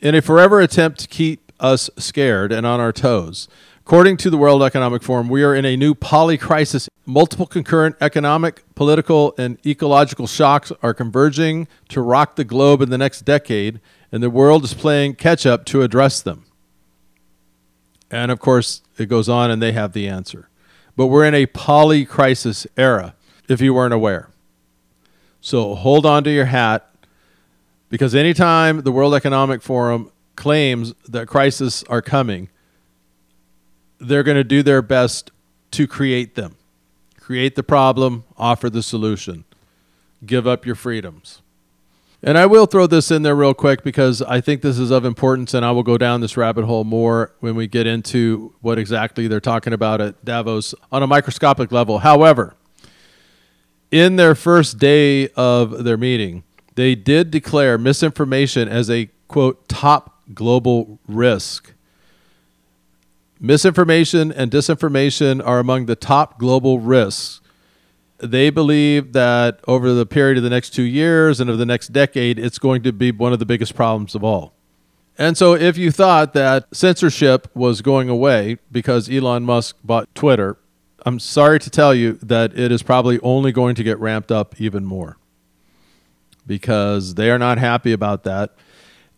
[0.00, 3.48] in a forever attempt to keep us scared and on our toes.
[3.81, 6.88] According to the World Economic Forum, we are in a new polycrisis.
[7.07, 12.98] Multiple concurrent economic, political, and ecological shocks are converging to rock the globe in the
[12.98, 13.81] next decade,
[14.12, 16.44] and the world is playing catch up to address them.
[18.12, 20.50] And of course, it goes on, and they have the answer.
[20.94, 23.16] But we're in a polycrisis era,
[23.48, 24.28] if you weren't aware.
[25.40, 26.88] So hold on to your hat,
[27.88, 32.48] because anytime the World Economic Forum claims that crises are coming,
[33.98, 35.30] they're going to do their best
[35.70, 36.56] to create them.
[37.20, 39.44] Create the problem, offer the solution.
[40.24, 41.42] Give up your freedoms.
[42.22, 45.04] And I will throw this in there real quick because I think this is of
[45.04, 48.78] importance, and I will go down this rabbit hole more when we get into what
[48.78, 51.98] exactly they're talking about at Davos on a microscopic level.
[51.98, 52.54] However,
[53.90, 56.42] in their first day of their meeting,
[56.75, 61.72] they did declare misinformation as a quote top global risk.
[63.38, 67.40] Misinformation and disinformation are among the top global risks.
[68.18, 71.88] They believe that over the period of the next two years and of the next
[71.88, 74.55] decade, it's going to be one of the biggest problems of all.
[75.18, 80.57] And so, if you thought that censorship was going away because Elon Musk bought Twitter,
[81.06, 84.60] I'm sorry to tell you that it is probably only going to get ramped up
[84.60, 85.16] even more
[86.48, 88.56] because they are not happy about that.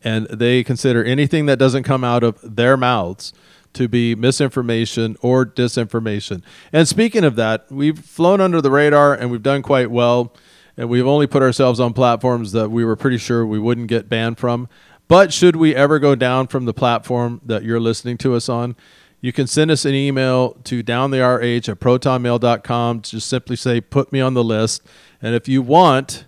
[0.05, 3.33] And they consider anything that doesn't come out of their mouths
[3.73, 6.43] to be misinformation or disinformation.
[6.75, 10.35] And speaking of that, we've flown under the radar and we've done quite well.
[10.77, 14.11] And we've only put ourselves on platforms that we were pretty sure we wouldn't get
[14.11, 14.69] banned from.
[15.09, 18.77] But should we ever go down from the platform that you're listening to us on,
[19.21, 23.03] you can send us an email to downtherh at protonmail.com.
[23.03, 24.83] Just simply say, put me on the list.
[25.21, 26.27] And if you want,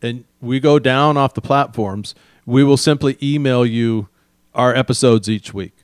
[0.00, 2.14] and we go down off the platforms,
[2.46, 4.08] we will simply email you
[4.54, 5.74] our episodes each week.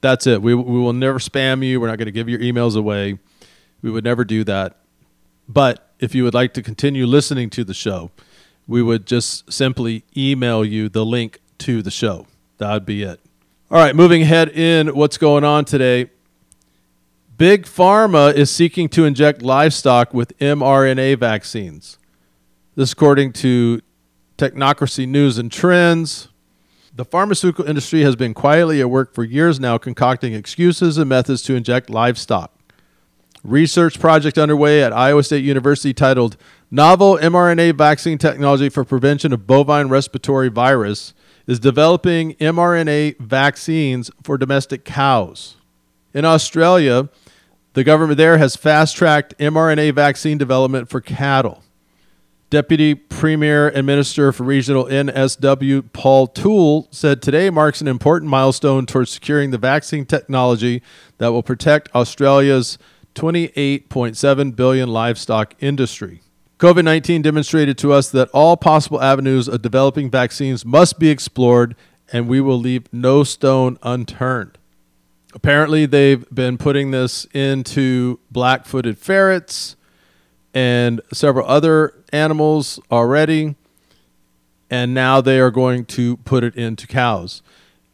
[0.00, 0.40] That's it.
[0.42, 1.80] We, we will never spam you.
[1.80, 3.18] We're not going to give your emails away.
[3.82, 4.76] We would never do that.
[5.48, 8.10] But if you would like to continue listening to the show,
[8.66, 12.26] we would just simply email you the link to the show.
[12.58, 13.20] That would be it.
[13.72, 16.10] All right, moving ahead in what's going on today.
[17.38, 21.96] Big Pharma is seeking to inject livestock with mRNA vaccines.
[22.74, 23.80] This, according to
[24.36, 26.28] Technocracy News and Trends.
[26.94, 31.40] The pharmaceutical industry has been quietly at work for years now, concocting excuses and methods
[31.44, 32.54] to inject livestock.
[33.42, 36.36] Research project underway at Iowa State University titled
[36.70, 41.14] Novel mRNA Vaccine Technology for Prevention of Bovine Respiratory Virus
[41.46, 45.56] is developing mRNA vaccines for domestic cows.
[46.14, 47.08] In Australia,
[47.74, 51.62] the government there has fast tracked mRNA vaccine development for cattle.
[52.50, 58.84] Deputy Premier and Minister for Regional NSW Paul Toole said today marks an important milestone
[58.84, 60.82] towards securing the vaccine technology
[61.16, 62.76] that will protect Australia's
[63.14, 66.21] 28.7 billion livestock industry.
[66.62, 71.74] COVID 19 demonstrated to us that all possible avenues of developing vaccines must be explored,
[72.12, 74.58] and we will leave no stone unturned.
[75.34, 79.74] Apparently, they've been putting this into black footed ferrets
[80.54, 83.56] and several other animals already,
[84.70, 87.42] and now they are going to put it into cows.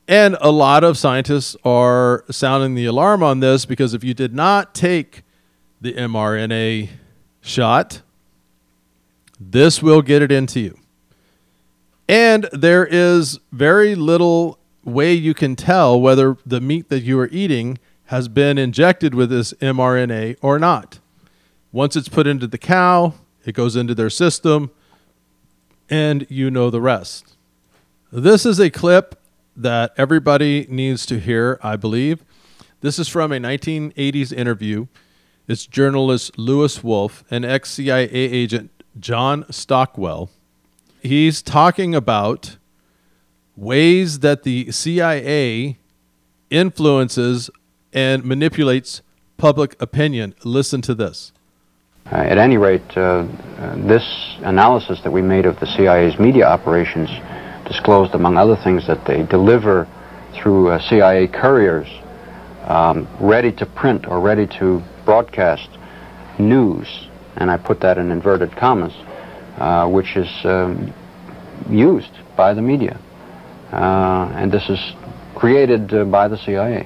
[0.06, 4.34] And a lot of scientists are sounding the alarm on this because if you did
[4.34, 5.22] not take
[5.80, 6.90] the mRNA
[7.40, 8.02] shot,
[9.38, 10.78] this will get it into you.
[12.08, 17.28] And there is very little way you can tell whether the meat that you are
[17.30, 20.98] eating has been injected with this mRNA or not.
[21.70, 23.12] Once it's put into the cow,
[23.44, 24.70] it goes into their system,
[25.90, 27.36] and you know the rest.
[28.10, 29.20] This is a clip
[29.54, 32.24] that everybody needs to hear, I believe.
[32.80, 34.86] This is from a 1980s interview.
[35.46, 40.30] It's journalist Louis Wolf an ex CIA agent John Stockwell.
[41.02, 42.56] He's talking about
[43.56, 45.78] ways that the CIA
[46.50, 47.50] influences
[47.92, 49.02] and manipulates
[49.36, 50.34] public opinion.
[50.44, 51.32] Listen to this.
[52.10, 53.00] Uh, at any rate, uh,
[53.58, 57.10] uh, this analysis that we made of the CIA's media operations
[57.66, 59.86] disclosed, among other things, that they deliver
[60.32, 61.86] through uh, CIA couriers
[62.64, 65.68] um, ready to print or ready to broadcast
[66.38, 67.08] news,
[67.38, 68.92] and I put that in inverted commas,
[69.58, 70.92] uh, which is um,
[71.70, 73.00] used by the media.
[73.72, 74.78] Uh, and this is
[75.34, 76.84] created uh, by the CIA.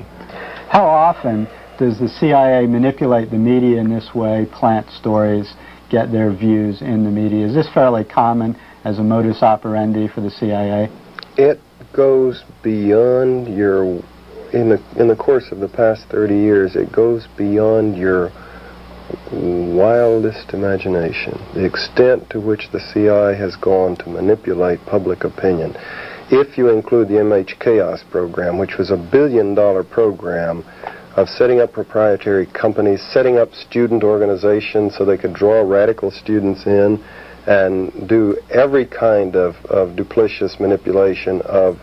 [0.68, 5.54] How often does the CIA manipulate the media in this way, plant stories,
[5.90, 7.46] get their views in the media?
[7.46, 10.90] Is this fairly common as a modus operandi for the CIA?
[11.36, 11.60] It
[11.94, 13.84] goes beyond your,
[14.52, 18.30] in the, in the course of the past 30 years, it goes beyond your
[19.32, 21.32] wildest imagination.
[21.54, 25.74] The extent to which the CIA has gone to manipulate public opinion.
[26.30, 30.64] If you include the MH Chaos program, which was a billion dollar program
[31.16, 36.66] of setting up proprietary companies, setting up student organizations so they could draw radical students
[36.66, 37.02] in
[37.46, 41.76] and do every kind of, of duplicitous manipulation of,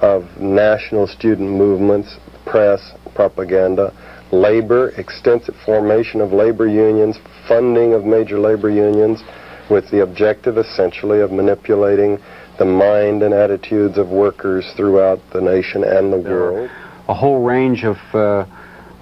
[0.00, 3.92] of national student movements, press, propaganda,
[4.32, 9.22] labor, extensive formation of labor unions, funding of major labor unions,
[9.70, 12.18] with the objective essentially of manipulating
[12.58, 16.70] the mind and attitudes of workers throughout the nation and the world.
[17.08, 18.46] A whole range of, uh,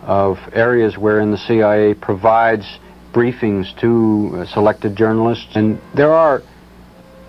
[0.03, 2.79] of areas wherein the CIA provides
[3.13, 5.55] briefings to uh, selected journalists.
[5.55, 6.43] And there are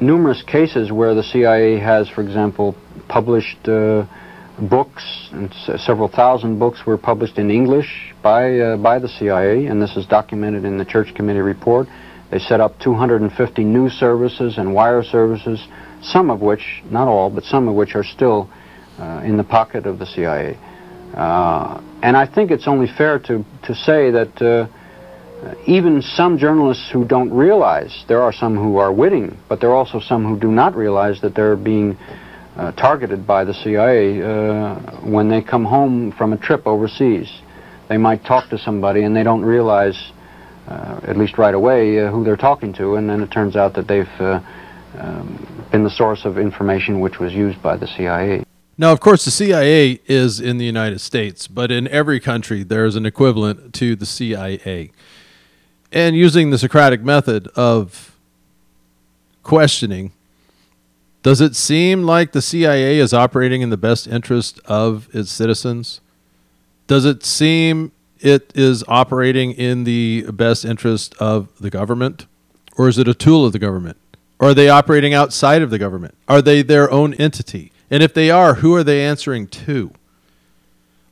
[0.01, 2.75] numerous cases where the CIA has, for example,
[3.08, 4.05] published uh,
[4.59, 9.81] books, and several thousand books were published in English by, uh, by the CIA, and
[9.81, 11.87] this is documented in the Church Committee report.
[12.31, 15.65] They set up 250 news services and wire services,
[16.01, 18.49] some of which, not all, but some of which are still
[18.99, 20.57] uh, in the pocket of the CIA.
[21.13, 24.67] Uh, and I think it's only fair to, to say that uh,
[25.67, 29.75] even some journalists who don't realize, there are some who are witting, but there are
[29.75, 31.97] also some who do not realize that they're being
[32.55, 37.29] uh, targeted by the CIA uh, when they come home from a trip overseas.
[37.89, 40.11] They might talk to somebody and they don't realize,
[40.67, 43.73] uh, at least right away, uh, who they're talking to, and then it turns out
[43.75, 44.39] that they've uh,
[44.97, 48.43] um, been the source of information which was used by the CIA.
[48.77, 52.95] Now, of course, the CIA is in the United States, but in every country there's
[52.95, 54.91] an equivalent to the CIA.
[55.91, 58.17] And using the Socratic method of
[59.43, 60.11] questioning,
[61.25, 65.99] does it seem like the CIA is operating in the best interest of its citizens?
[66.85, 72.27] Does it seem it is operating in the best interest of the government?
[72.77, 73.97] Or is it a tool of the government?
[74.38, 76.13] Or are they operating outside of the government?
[76.27, 77.71] Are they their own entity?
[77.89, 79.93] And if they are, who are they answering to?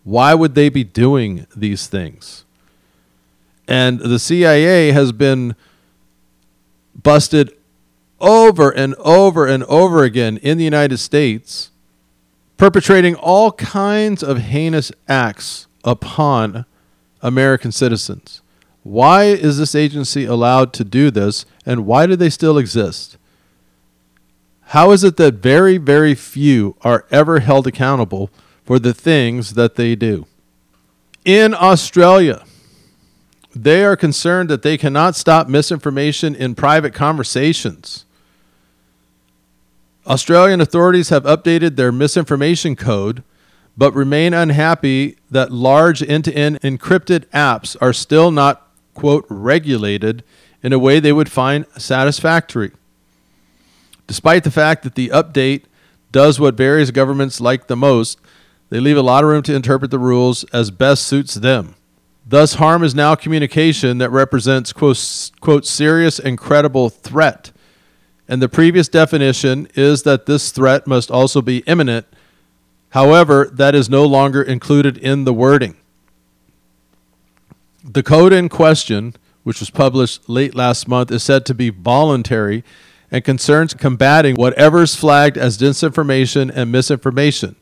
[0.04, 2.45] Why would they be doing these things?
[3.67, 5.56] And the CIA has been
[7.02, 7.58] busted
[8.24, 11.70] over and over and over again in the United States,
[12.58, 16.66] perpetrating all kinds of heinous acts upon
[17.22, 18.42] American citizens.
[18.84, 23.18] Why is this agency allowed to do this, and why do they still exist?
[24.68, 28.30] How is it that very, very few are ever held accountable
[28.66, 30.26] for the things that they do?
[31.26, 32.44] In Australia,
[33.56, 38.06] they are concerned that they cannot stop misinformation in private conversations.
[40.06, 43.24] Australian authorities have updated their misinformation code,
[43.78, 50.24] but remain unhappy that large end to end encrypted apps are still not, quote, regulated
[50.62, 52.72] in a way they would find satisfactory.
[54.06, 55.63] Despite the fact that the update
[56.12, 58.20] does what various governments like the most,
[58.70, 61.76] they leave a lot of room to interpret the rules as best suits them.
[62.26, 67.52] Thus, harm is now communication that represents, quote, quote, serious and credible threat.
[68.28, 72.06] And the previous definition is that this threat must also be imminent.
[72.90, 75.76] However, that is no longer included in the wording.
[77.84, 82.63] The code in question, which was published late last month, is said to be voluntary
[83.12, 87.56] and concerns combating whatever's flagged as disinformation and misinformation.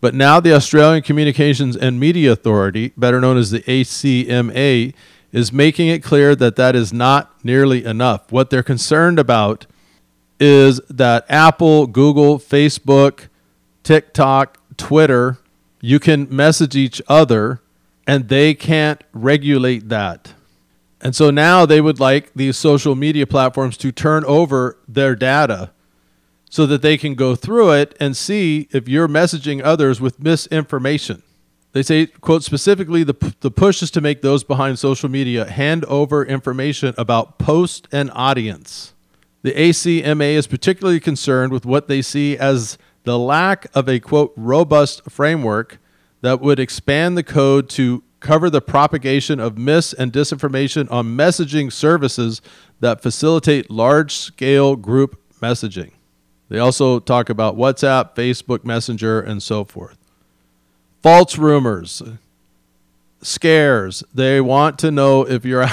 [0.00, 4.94] But now the Australian Communications and Media Authority, better known as the ACMA,
[5.32, 8.32] is making it clear that that is not nearly enough.
[8.32, 9.66] What they're concerned about
[10.40, 13.28] is that Apple, Google, Facebook,
[13.82, 15.38] TikTok, Twitter,
[15.80, 17.60] you can message each other
[18.06, 20.34] and they can't regulate that.
[21.00, 25.70] And so now they would like these social media platforms to turn over their data
[26.50, 31.22] so that they can go through it and see if you're messaging others with misinformation.
[31.72, 35.44] They say, quote, specifically, the, p- the push is to make those behind social media
[35.44, 38.94] hand over information about post and audience.
[39.48, 44.34] The ACMA is particularly concerned with what they see as the lack of a, quote,
[44.36, 45.78] robust framework
[46.20, 51.72] that would expand the code to cover the propagation of mis and disinformation on messaging
[51.72, 52.42] services
[52.80, 55.92] that facilitate large scale group messaging.
[56.50, 59.96] They also talk about WhatsApp, Facebook Messenger, and so forth.
[61.02, 62.02] False rumors,
[63.22, 64.04] scares.
[64.12, 65.64] They want to know if you're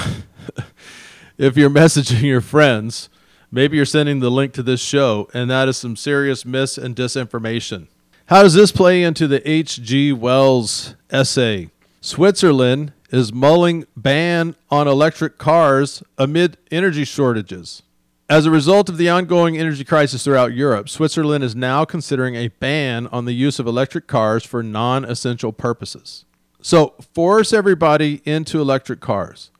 [1.36, 3.10] if you're messaging your friends.
[3.56, 6.94] Maybe you're sending the link to this show, and that is some serious mis and
[6.94, 7.86] disinformation.
[8.26, 10.12] How does this play into the H.G.
[10.12, 11.70] Wells essay?
[12.02, 17.82] Switzerland is mulling ban on electric cars amid energy shortages.
[18.28, 22.48] As a result of the ongoing energy crisis throughout Europe, Switzerland is now considering a
[22.48, 26.26] ban on the use of electric cars for non essential purposes.
[26.60, 29.50] So, force everybody into electric cars.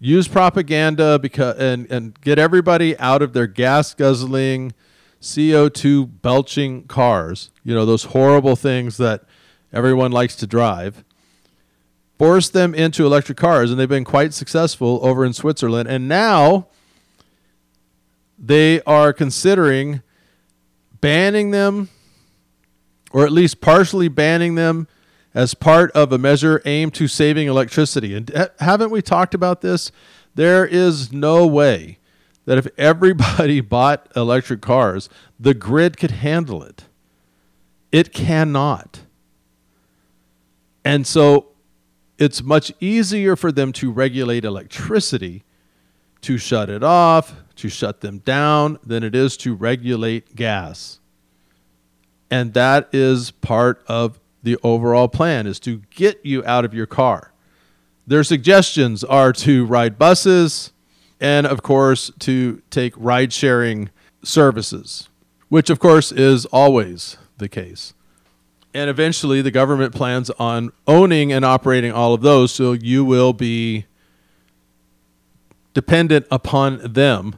[0.00, 4.72] Use propaganda because, and, and get everybody out of their gas guzzling,
[5.20, 9.24] CO2 belching cars, you know, those horrible things that
[9.72, 11.04] everyone likes to drive.
[12.18, 15.88] Force them into electric cars, and they've been quite successful over in Switzerland.
[15.88, 16.68] And now,
[18.38, 20.02] they are considering
[21.00, 21.90] banning them
[23.12, 24.86] or at least partially banning them
[25.34, 28.14] as part of a measure aimed to saving electricity.
[28.14, 29.92] And haven't we talked about this?
[30.34, 31.98] There is no way
[32.46, 35.08] that if everybody bought electric cars,
[35.38, 36.84] the grid could handle it.
[37.92, 39.00] It cannot.
[40.84, 41.48] And so
[42.18, 45.44] it's much easier for them to regulate electricity,
[46.22, 50.98] to shut it off, to shut them down than it is to regulate gas.
[52.30, 56.86] And that is part of the overall plan is to get you out of your
[56.86, 57.32] car.
[58.06, 60.72] Their suggestions are to ride buses
[61.20, 63.90] and of course to take ride sharing
[64.22, 65.08] services,
[65.48, 67.94] which of course is always the case.
[68.72, 73.32] And eventually the government plans on owning and operating all of those so you will
[73.32, 73.86] be
[75.74, 77.36] dependent upon them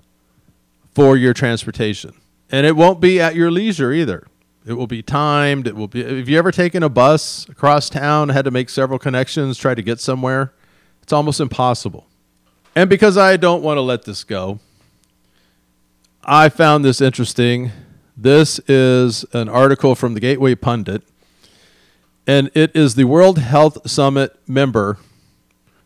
[0.94, 2.14] for your transportation.
[2.50, 4.26] And it won't be at your leisure either.
[4.64, 5.66] It will be timed.
[5.66, 6.02] It will be.
[6.04, 9.82] Have you ever taken a bus across town, had to make several connections, try to
[9.82, 10.52] get somewhere?
[11.02, 12.06] It's almost impossible.
[12.76, 14.60] And because I don't want to let this go,
[16.24, 17.72] I found this interesting.
[18.16, 21.02] This is an article from the Gateway Pundit,
[22.26, 24.98] and it is the World Health Summit member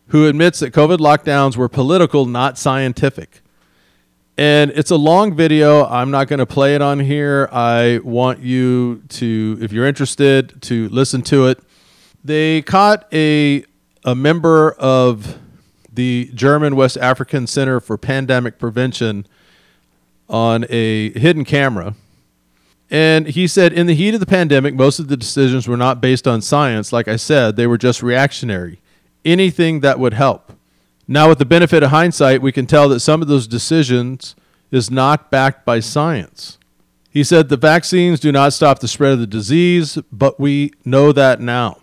[0.09, 3.41] who admits that COVID lockdowns were political, not scientific.
[4.39, 5.87] And it's a long video.
[5.87, 7.49] I'm not going to play it on here.
[7.51, 11.63] I want you to, if you're interested, to listen to it.
[12.23, 13.65] They caught a
[14.07, 15.39] a member of
[15.93, 19.27] the German West African Center for Pandemic Prevention
[20.29, 21.95] on a hidden camera.
[22.89, 26.01] And he said, in the heat of the pandemic, most of the decisions were not
[26.01, 26.93] based on science.
[26.93, 28.81] Like I said, they were just reactionary.
[29.25, 30.53] Anything that would help.
[31.09, 34.35] Now, with the benefit of hindsight, we can tell that some of those decisions
[34.71, 36.59] is not backed by science.
[37.11, 41.13] He said the vaccines do not stop the spread of the disease, but we know
[41.13, 41.79] that now.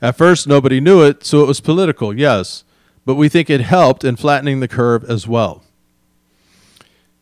[0.00, 2.64] At first, nobody knew it, so it was political, yes,
[3.04, 5.62] but we think it helped in flattening the curve as well.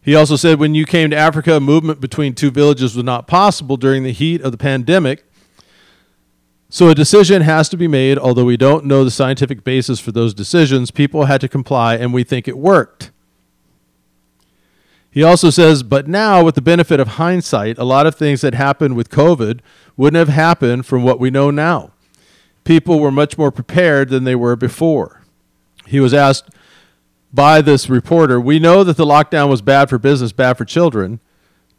[0.03, 3.77] He also said when you came to Africa, movement between two villages was not possible
[3.77, 5.25] during the heat of the pandemic.
[6.73, 10.13] So a decision has to be made, although we don't know the scientific basis for
[10.13, 10.93] those decisions.
[10.93, 13.11] People had to comply, and we think it worked.
[15.11, 18.55] He also says, but now, with the benefit of hindsight, a lot of things that
[18.55, 19.59] happened with COVID
[19.97, 21.91] wouldn't have happened from what we know now.
[22.63, 25.23] People were much more prepared than they were before.
[25.87, 26.51] He was asked
[27.33, 31.19] by this reporter, We know that the lockdown was bad for business, bad for children.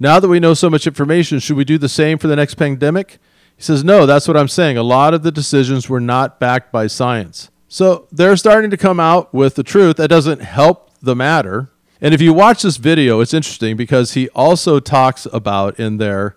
[0.01, 2.55] Now that we know so much information, should we do the same for the next
[2.55, 3.19] pandemic?
[3.61, 4.77] He says, No, that's what I'm saying.
[4.77, 7.51] A lot of the decisions were not backed by science.
[7.67, 9.97] So they're starting to come out with the truth.
[9.97, 11.69] That doesn't help the matter.
[12.01, 16.35] And if you watch this video, it's interesting because he also talks about in there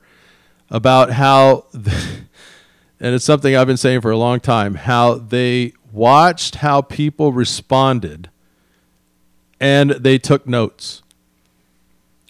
[0.68, 6.56] about how, and it's something I've been saying for a long time, how they watched
[6.56, 8.28] how people responded
[9.58, 11.02] and they took notes.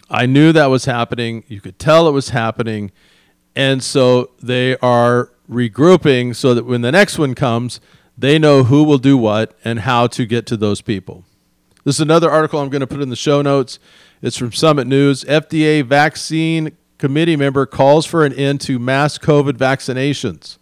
[0.09, 1.43] I knew that was happening.
[1.49, 2.93] You could tell it was happening.
[3.55, 7.79] And so they are regrouping so that when the next one comes,
[8.17, 11.23] they know who will do what and how to get to those people.
[11.83, 13.79] This is another article I'm going to put in the show notes.
[14.21, 15.23] It's from Summit News.
[15.25, 20.57] FDA vaccine committee member calls for an end to mass COVID vaccinations.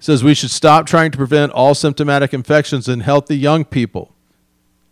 [0.00, 4.14] says we should stop trying to prevent all symptomatic infections in healthy young people.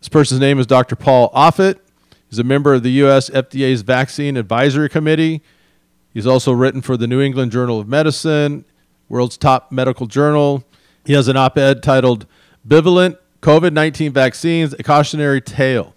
[0.00, 0.94] This person's name is Dr.
[0.94, 1.80] Paul Offit.
[2.28, 3.30] He's a member of the U.S.
[3.30, 5.42] FDA's Vaccine Advisory Committee.
[6.16, 8.64] He's also written for the New England Journal of Medicine,
[9.06, 10.64] world's top medical journal.
[11.04, 12.24] He has an op ed titled
[12.66, 15.94] Bivalent COVID 19 Vaccines, a Cautionary Tale.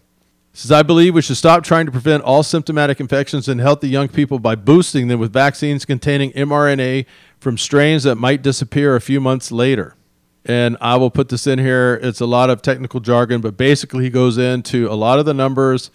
[0.51, 3.87] He says, I believe we should stop trying to prevent all symptomatic infections in healthy
[3.87, 7.05] young people by boosting them with vaccines containing mRNA
[7.39, 9.95] from strains that might disappear a few months later.
[10.43, 11.97] And I will put this in here.
[12.03, 15.33] It's a lot of technical jargon, but basically, he goes into a lot of the
[15.33, 15.91] numbers.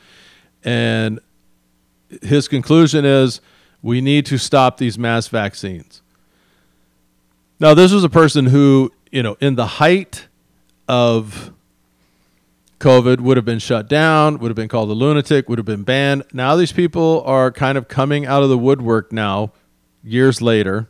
[0.65, 1.21] And
[2.23, 3.43] his conclusion is
[3.85, 6.01] we need to stop these mass vaccines.
[7.61, 10.27] Now, this was a person who, you know, in the height
[10.89, 11.53] of
[12.81, 15.83] COVID would have been shut down, would have been called a lunatic, would have been
[15.83, 16.25] banned.
[16.33, 19.53] Now these people are kind of coming out of the woodwork now,
[20.03, 20.89] years later,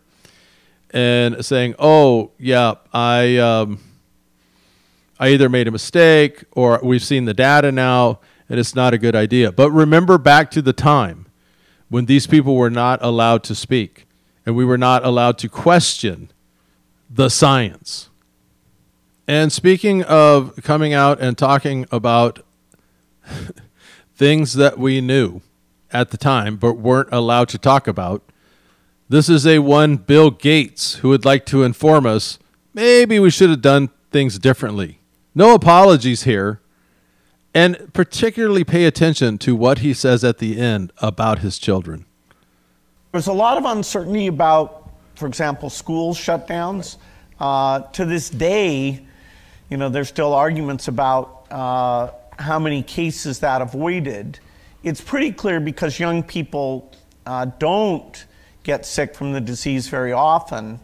[0.91, 3.81] and saying, "Oh, yeah, I um,
[5.19, 8.99] I either made a mistake or we've seen the data now, and it's not a
[8.99, 11.24] good idea." But remember back to the time
[11.95, 14.05] when these people were not allowed to speak,
[14.45, 16.29] and we were not allowed to question
[17.09, 18.11] the science.
[19.29, 22.45] And speaking of coming out and talking about
[24.17, 25.41] things that we knew
[25.93, 28.25] at the time but weren't allowed to talk about,
[29.09, 32.41] this is a one Bill Gates who would like to inform us
[32.73, 34.99] maybe we should have done things differently.
[35.33, 36.61] No apologies here.
[37.55, 42.05] And particularly pay attention to what he says at the end about his children.
[43.13, 46.97] There's a lot of uncertainty about, for example, school shutdowns.
[47.39, 49.07] Uh, to this day,
[49.71, 54.41] you know, there's still arguments about uh, how many cases that avoided.
[54.83, 56.93] It's pretty clear because young people
[57.25, 58.25] uh, don't
[58.65, 60.81] get sick from the disease very often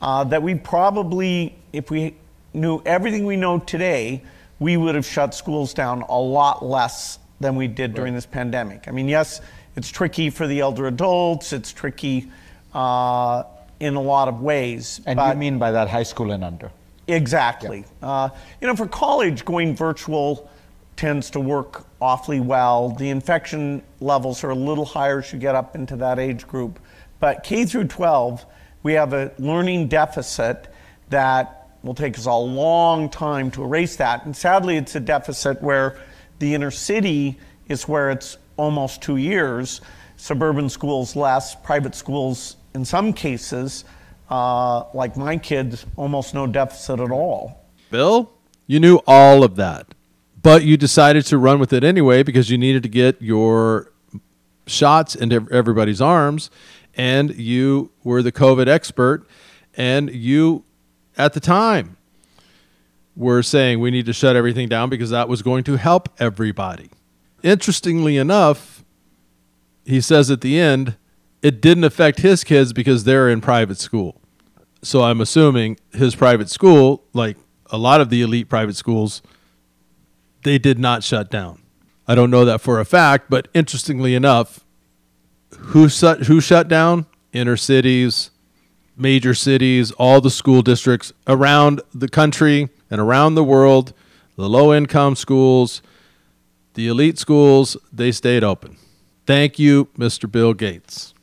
[0.00, 2.14] uh, that we probably, if we
[2.54, 4.22] knew everything we know today,
[4.58, 8.88] we would have shut schools down a lot less than we did during this pandemic.
[8.88, 9.40] I mean, yes,
[9.76, 12.30] it's tricky for the elder adults, it's tricky
[12.72, 13.44] uh,
[13.80, 15.00] in a lot of ways.
[15.06, 16.70] And you mean by that high school and under?
[17.06, 17.84] Exactly.
[18.02, 18.30] Uh,
[18.60, 20.50] you know, for college, going virtual
[20.96, 22.90] tends to work awfully well.
[22.90, 26.78] The infection levels are a little higher as you get up into that age group.
[27.20, 28.46] But K through 12,
[28.82, 30.72] we have a learning deficit
[31.10, 34.24] that will take us a long time to erase that.
[34.24, 35.98] And sadly, it's a deficit where
[36.38, 39.80] the inner city is where it's almost two years,
[40.16, 43.84] suburban schools less, private schools in some cases,
[44.30, 47.64] uh, like my kids, almost no deficit at all.
[47.90, 48.32] Bill,
[48.66, 49.94] you knew all of that,
[50.42, 53.92] but you decided to run with it anyway because you needed to get your
[54.66, 56.50] shots into everybody's arms,
[56.96, 59.26] and you were the COVID expert,
[59.76, 60.64] and you,
[61.16, 61.96] at the time,
[63.16, 66.08] we were saying we need to shut everything down because that was going to help
[66.18, 66.90] everybody.
[67.42, 68.84] Interestingly enough,
[69.84, 70.96] he says at the end,
[71.42, 74.20] it didn't affect his kids because they're in private school.
[74.82, 77.36] So I'm assuming his private school, like
[77.70, 79.22] a lot of the elite private schools,
[80.42, 81.62] they did not shut down.
[82.06, 84.64] I don't know that for a fact, but interestingly enough,
[85.58, 87.06] who shut, who shut down?
[87.32, 88.30] Inner cities,
[88.96, 93.92] major cities, all the school districts around the country and around the world,
[94.36, 95.82] the low income schools,
[96.74, 98.76] the elite schools, they stayed open.
[99.26, 100.30] Thank you, Mr.
[100.30, 101.14] Bill Gates.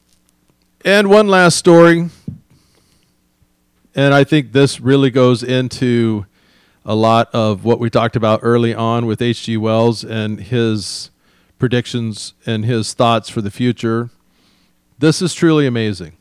[0.83, 2.09] And one last story.
[3.93, 6.25] And I think this really goes into
[6.85, 9.57] a lot of what we talked about early on with H.G.
[9.57, 11.11] Wells and his
[11.59, 14.09] predictions and his thoughts for the future.
[14.97, 16.13] This is truly amazing.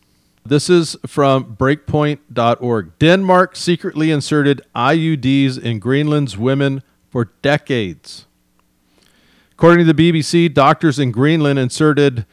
[0.45, 2.99] This is from breakpoint.org.
[2.99, 8.26] Denmark secretly inserted IUDs in Greenland's women for decades.
[9.53, 12.24] According to the BBC, doctors in Greenland inserted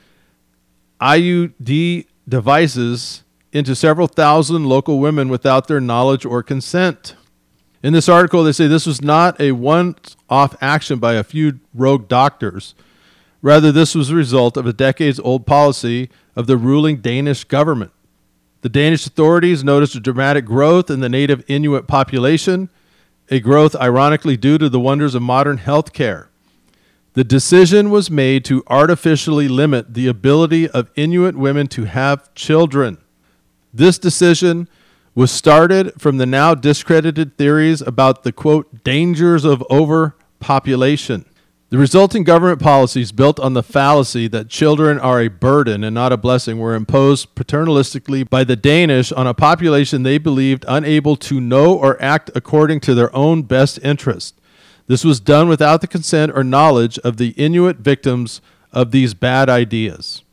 [1.02, 7.16] IUD devices into several thousand local women without their knowledge or consent.
[7.84, 9.96] In this article, they say this was not a one
[10.30, 12.76] off action by a few rogue doctors.
[13.42, 17.92] Rather, this was a result of a decades old policy of the ruling Danish government.
[18.62, 22.70] The Danish authorities noticed a dramatic growth in the native Inuit population,
[23.30, 26.30] a growth ironically due to the wonders of modern health care.
[27.14, 32.98] The decision was made to artificially limit the ability of Inuit women to have children.
[33.74, 34.68] This decision
[35.16, 41.26] was started from the now discredited theories about the quote dangers of overpopulation.
[41.70, 46.14] The resulting government policies built on the fallacy that children are a burden and not
[46.14, 51.42] a blessing were imposed paternalistically by the Danish on a population they believed unable to
[51.42, 54.40] know or act according to their own best interest.
[54.88, 58.40] This was done without the consent or knowledge of the Inuit victims
[58.72, 60.24] of these bad ideas.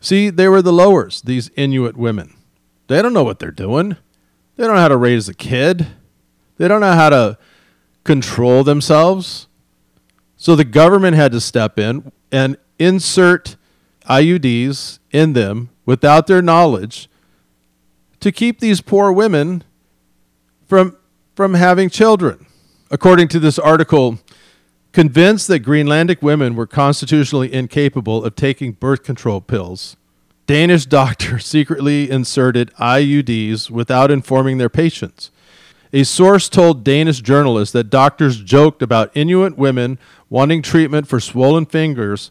[0.00, 2.32] See, they were the lowers, these Inuit women.
[2.86, 3.98] They don't know what they're doing.
[4.56, 5.88] They don't know how to raise a kid.
[6.56, 7.38] They don't know how to
[8.04, 9.46] control themselves.
[10.46, 13.56] So the government had to step in and insert
[14.08, 17.10] IUDs in them without their knowledge
[18.20, 19.64] to keep these poor women
[20.68, 20.96] from
[21.34, 22.46] from having children.
[22.92, 24.20] According to this article,
[24.92, 29.96] convinced that Greenlandic women were constitutionally incapable of taking birth control pills,
[30.46, 35.32] Danish doctors secretly inserted IUDs without informing their patients.
[35.96, 41.64] A source told Danish journalists that doctors joked about Inuit women wanting treatment for swollen
[41.64, 42.30] fingers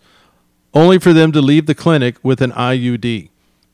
[0.76, 3.30] only for them to leave the clinic with an IUD.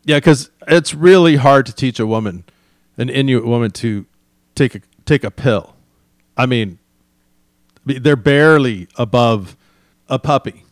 [0.05, 2.45] Yeah, because it's really hard to teach a woman,
[2.97, 4.05] an Inuit woman, to
[4.55, 5.75] take a take a pill.
[6.37, 6.79] I mean,
[7.85, 9.57] they're barely above
[10.07, 10.63] a puppy,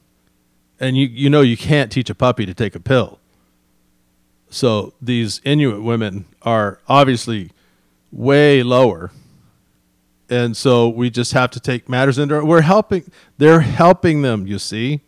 [0.80, 3.20] and you you know you can't teach a puppy to take a pill.
[4.50, 7.52] So these Inuit women are obviously
[8.12, 9.12] way lower.
[10.30, 14.60] And so we just have to take matters into we're helping they're helping them, you
[14.60, 15.02] see.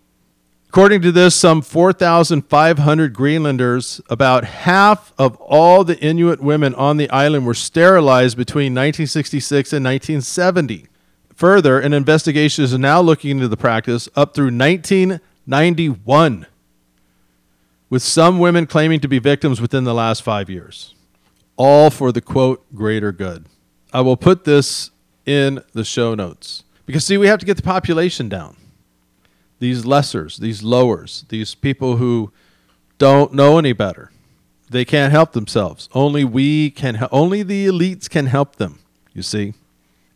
[0.68, 7.10] According to this, some 4,500 Greenlanders, about half of all the Inuit women on the
[7.10, 10.88] island were sterilized between 1966 and 1970.
[11.36, 16.46] Further, an investigation is now looking into the practice up through 1991,
[17.90, 20.96] with some women claiming to be victims within the last five years
[21.64, 23.46] all for the quote greater good.
[23.94, 24.90] I will put this
[25.28, 28.58] in the show notes because see we have to get the population down.
[29.60, 32.32] These lessers, these lowers, these people who
[32.98, 34.12] don't know any better.
[34.72, 35.88] They can't help themselves.
[35.94, 38.80] Only we can only the elites can help them,
[39.14, 39.54] you see.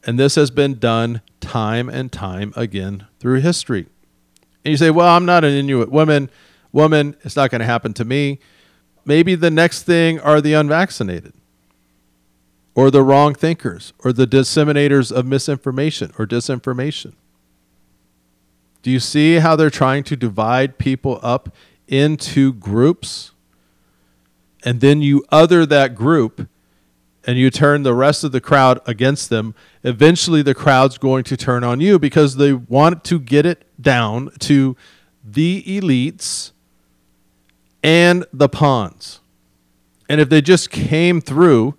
[0.03, 3.85] And this has been done time and time again through history.
[4.63, 6.31] And you say, "Well, I'm not an Inuit woman.
[6.71, 8.39] Woman, it's not going to happen to me."
[9.05, 11.34] Maybe the next thing are the unvaccinated
[12.75, 17.13] or the wrong thinkers or the disseminators of misinformation or disinformation.
[18.83, 21.55] Do you see how they're trying to divide people up
[21.87, 23.31] into groups?
[24.63, 26.47] And then you other that group
[27.25, 29.55] and you turn the rest of the crowd against them.
[29.83, 34.29] Eventually, the crowd's going to turn on you because they want to get it down
[34.39, 34.75] to
[35.23, 36.51] the elites
[37.81, 39.21] and the pawns.
[40.07, 41.75] And if they just came through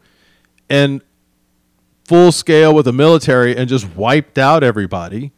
[0.68, 1.00] and
[2.04, 5.32] full scale with the military and just wiped out everybody,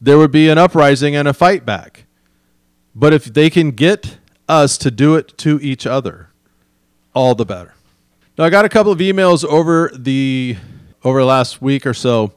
[0.00, 2.04] there would be an uprising and a fight back.
[2.94, 6.30] But if they can get us to do it to each other,
[7.14, 7.74] all the better.
[8.38, 10.56] Now I got a couple of emails over the
[11.02, 12.32] over the last week or so,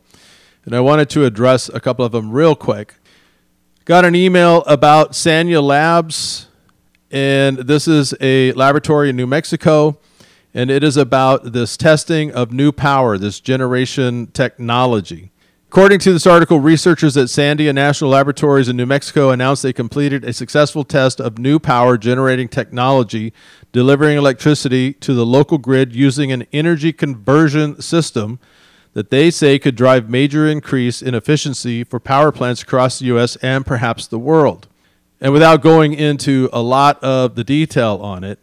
[0.65, 2.95] and I wanted to address a couple of them real quick.
[3.85, 6.47] Got an email about Sandia Labs
[7.11, 9.97] and this is a laboratory in New Mexico,
[10.53, 15.31] and it is about this testing of new power, this generation technology.
[15.67, 20.23] According to this article, researchers at Sandia National Laboratories in New Mexico announced they completed
[20.23, 23.33] a successful test of new power generating technology,
[23.71, 28.39] delivering electricity to the local grid using an energy conversion system
[28.93, 33.35] that they say could drive major increase in efficiency for power plants across the US
[33.35, 34.67] and perhaps the world.
[35.21, 38.39] And without going into a lot of the detail on it,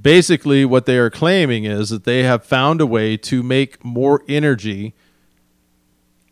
[0.00, 4.22] basically what they are claiming is that they have found a way to make more
[4.28, 4.94] energy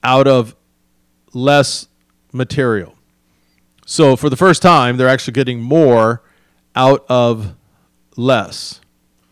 [0.03, 0.55] out of
[1.33, 1.89] less
[2.33, 2.95] material.
[3.87, 6.23] So for the first time, they're actually getting more
[6.75, 7.55] out of
[8.17, 8.81] less.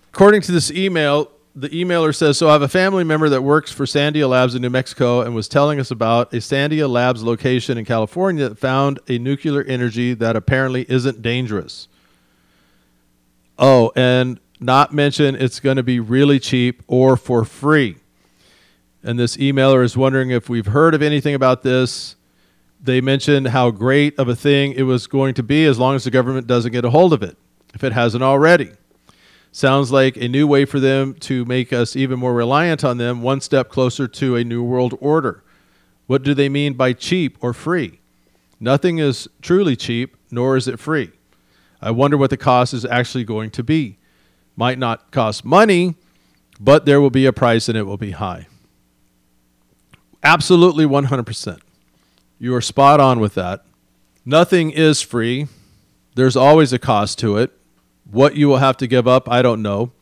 [0.09, 3.73] According to this email, the emailer says, So I have a family member that works
[3.73, 7.77] for Sandia Labs in New Mexico and was telling us about a Sandia Labs location
[7.79, 11.89] in California that found a nuclear energy that apparently isn't dangerous.
[13.59, 17.97] Oh, and not mention it's going to be really cheap or for free.
[19.03, 22.17] And this emailer is wondering if we've heard of anything about this.
[22.81, 26.05] They mentioned how great of a thing it was going to be as long as
[26.05, 27.37] the government doesn't get a hold of it,
[27.75, 28.71] if it hasn't already.
[29.51, 33.23] Sounds like a new way for them to make us even more reliant on them,
[33.23, 35.43] one step closer to a new world order.
[36.07, 38.01] What do they mean by cheap or free?
[38.59, 41.11] Nothing is truly cheap, nor is it free.
[41.83, 43.99] I wonder what the cost is actually going to be.
[44.55, 45.97] Might not cost money,
[46.61, 48.47] but there will be a price and it will be high.
[50.23, 51.61] Absolutely 100%.
[52.39, 53.65] You are spot on with that.
[54.25, 55.49] Nothing is free.
[56.15, 57.53] There's always a cost to it.
[58.09, 59.93] What you will have to give up, I don't know.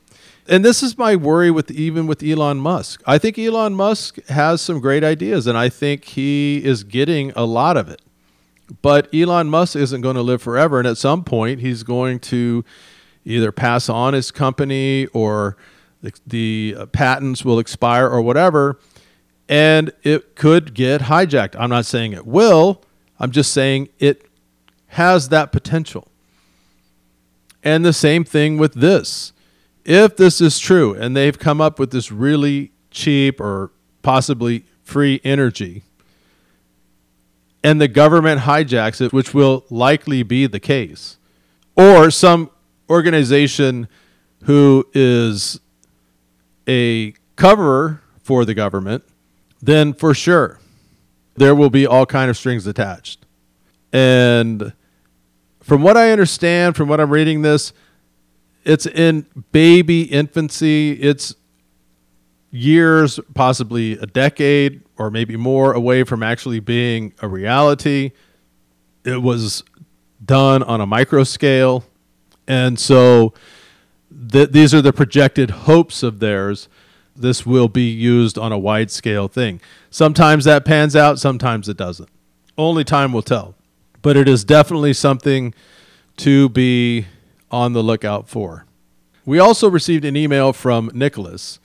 [0.47, 3.03] And this is my worry with even with Elon Musk.
[3.07, 7.45] I think Elon Musk has some great ideas and I think he is getting a
[7.45, 8.03] lot of it.
[8.83, 12.65] But Elon Musk isn't going to live forever and at some point he's going to
[13.25, 15.57] either pass on his company or
[16.03, 18.79] the, the uh, patents will expire or whatever
[19.49, 21.57] and it could get hijacked.
[21.59, 22.83] I'm not saying it will.
[23.19, 24.27] I'm just saying it
[24.89, 26.09] has that potential.
[27.63, 29.33] And the same thing with this.
[29.85, 35.21] If this is true and they've come up with this really cheap or possibly free
[35.25, 35.83] energy,
[37.63, 41.19] and the government hijacks it, which will likely be the case,
[41.77, 42.51] or some
[42.89, 43.89] organization
[44.45, 45.61] who is
[46.69, 49.05] a cover for the government,
[49.61, 50.59] then for sure
[51.37, 53.25] there will be all kind of strings attached.
[53.93, 54.73] And
[55.61, 57.73] from what I understand, from what I'm reading this,
[58.65, 60.93] it's in baby infancy.
[60.93, 61.35] It's
[62.51, 68.11] years, possibly a decade or maybe more away from actually being a reality.
[69.03, 69.65] It was
[70.23, 71.85] done on a micro scale.
[72.47, 73.33] And so
[74.31, 76.69] th- these are the projected hopes of theirs.
[77.17, 79.63] This will be used on a wide scale thing.
[79.89, 82.11] Sometimes that pans out, sometimes it doesn't.
[82.59, 83.55] Only time will tell.
[84.03, 85.55] But it is definitely something
[86.19, 87.07] to be
[87.51, 88.67] on the lookout for.
[89.25, 91.59] We also received an email from Nicholas.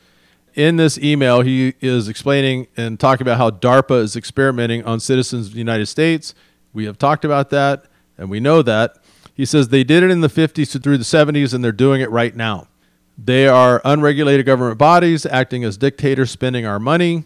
[0.56, 5.48] In this email, he is explaining and talking about how DARPA is experimenting on citizens
[5.48, 6.34] of the United States.
[6.72, 7.86] We have talked about that,
[8.18, 8.98] and we know that.
[9.34, 12.10] He says they did it in the 50s through the 70s, and they're doing it
[12.10, 12.70] right now.
[13.18, 17.26] They are unregulated government bodies acting as dictators, spending our money.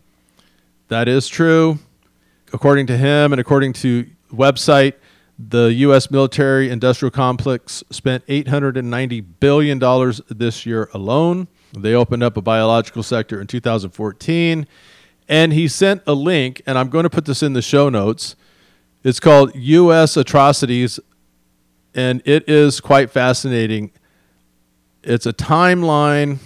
[0.88, 1.78] That is true.
[2.52, 4.94] According to him and according to website,
[5.38, 6.10] the U.S.
[6.10, 9.80] military industrial complex spent $890 billion
[10.30, 11.48] this year alone.
[11.74, 14.68] They opened up a biological sector in 2014.
[15.28, 18.36] And he sent a link, and I'm going to put this in the show notes.
[19.04, 20.18] It's called U.S.
[20.18, 21.00] Atrocities,
[21.94, 23.92] and it is quite fascinating.
[25.04, 26.40] It's a timeline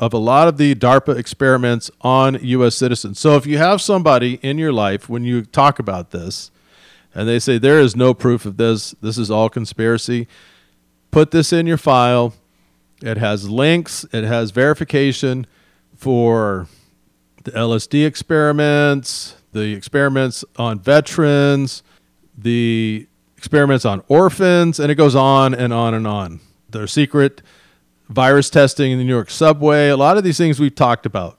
[0.00, 2.74] of a lot of the DARPA experiments on U.S.
[2.74, 3.20] citizens.
[3.20, 6.50] So if you have somebody in your life, when you talk about this,
[7.14, 10.26] and they say there is no proof of this, this is all conspiracy,
[11.12, 12.34] put this in your file.
[13.02, 15.46] It has links, it has verification
[15.96, 16.68] for
[17.44, 21.82] the LSD experiments, the experiments on veterans,
[22.36, 26.40] the experiments on orphans, and it goes on and on and on.
[26.70, 27.42] Their secret
[28.08, 31.38] virus testing in the New York subway, a lot of these things we've talked about.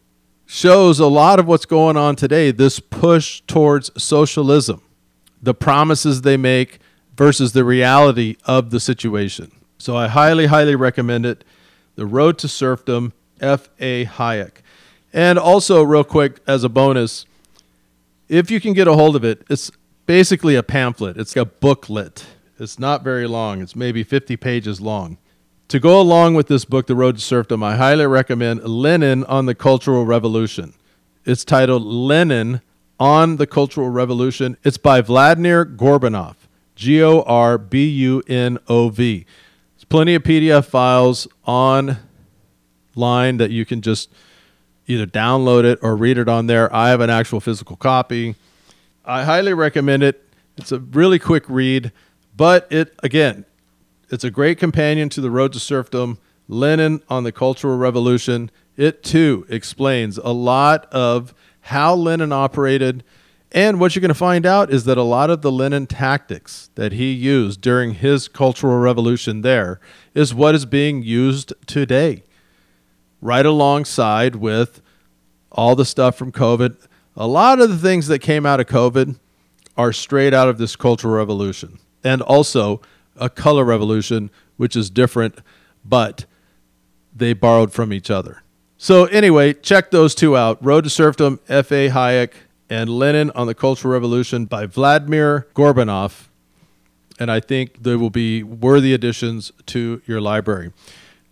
[0.46, 4.80] shows a lot of what's going on today this push towards socialism,
[5.42, 6.78] the promises they make,
[7.16, 9.52] versus the reality of the situation.
[9.78, 11.44] So I highly, highly recommend it.
[11.96, 14.04] The Road to Serfdom, F.A.
[14.04, 14.56] Hayek.
[15.12, 17.24] And also, real quick, as a bonus,
[18.28, 19.70] if you can get a hold of it, it's
[20.06, 21.16] basically a pamphlet.
[21.16, 22.26] It's a booklet.
[22.58, 25.18] It's not very long, it's maybe 50 pages long.
[25.68, 29.46] To go along with this book, The Road to Serfdom, I highly recommend Lenin on
[29.46, 30.74] the Cultural Revolution.
[31.24, 32.60] It's titled Lenin
[33.00, 34.56] on the Cultural Revolution.
[34.62, 36.36] It's by Vladimir Gorbunov.
[36.74, 39.26] G O R B U N O V.
[39.74, 41.96] There's plenty of PDF files online
[42.96, 44.10] that you can just
[44.86, 46.74] either download it or read it on there.
[46.74, 48.34] I have an actual physical copy.
[49.04, 50.28] I highly recommend it.
[50.56, 51.92] It's a really quick read,
[52.36, 53.44] but it again,
[54.10, 56.18] it's a great companion to The Road to Serfdom,
[56.48, 58.50] Lenin on the Cultural Revolution.
[58.76, 63.04] It too explains a lot of how Lenin operated.
[63.54, 66.70] And what you're going to find out is that a lot of the Lenin tactics
[66.74, 69.78] that he used during his Cultural Revolution there
[70.12, 72.24] is what is being used today,
[73.22, 74.82] right alongside with
[75.52, 76.76] all the stuff from COVID.
[77.16, 79.20] A lot of the things that came out of COVID
[79.76, 82.80] are straight out of this Cultural Revolution and also
[83.16, 85.38] a color revolution, which is different,
[85.84, 86.26] but
[87.14, 88.42] they borrowed from each other.
[88.78, 91.90] So, anyway, check those two out Road to Serfdom, F.A.
[91.90, 92.32] Hayek,
[92.68, 96.28] and Lenin on the Cultural Revolution by Vladimir Gorbunov.
[97.18, 100.72] And I think they will be worthy additions to your library.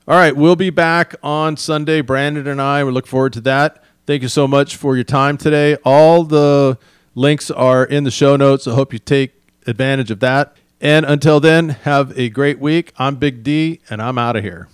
[0.06, 2.00] All right, we'll be back on Sunday.
[2.00, 3.82] Brandon and I, we look forward to that.
[4.06, 5.76] Thank you so much for your time today.
[5.84, 6.76] All the
[7.14, 8.66] links are in the show notes.
[8.66, 9.32] I hope you take
[9.66, 10.56] advantage of that.
[10.80, 12.92] And until then, have a great week.
[12.98, 14.68] I'm Big D, and I'm out of here.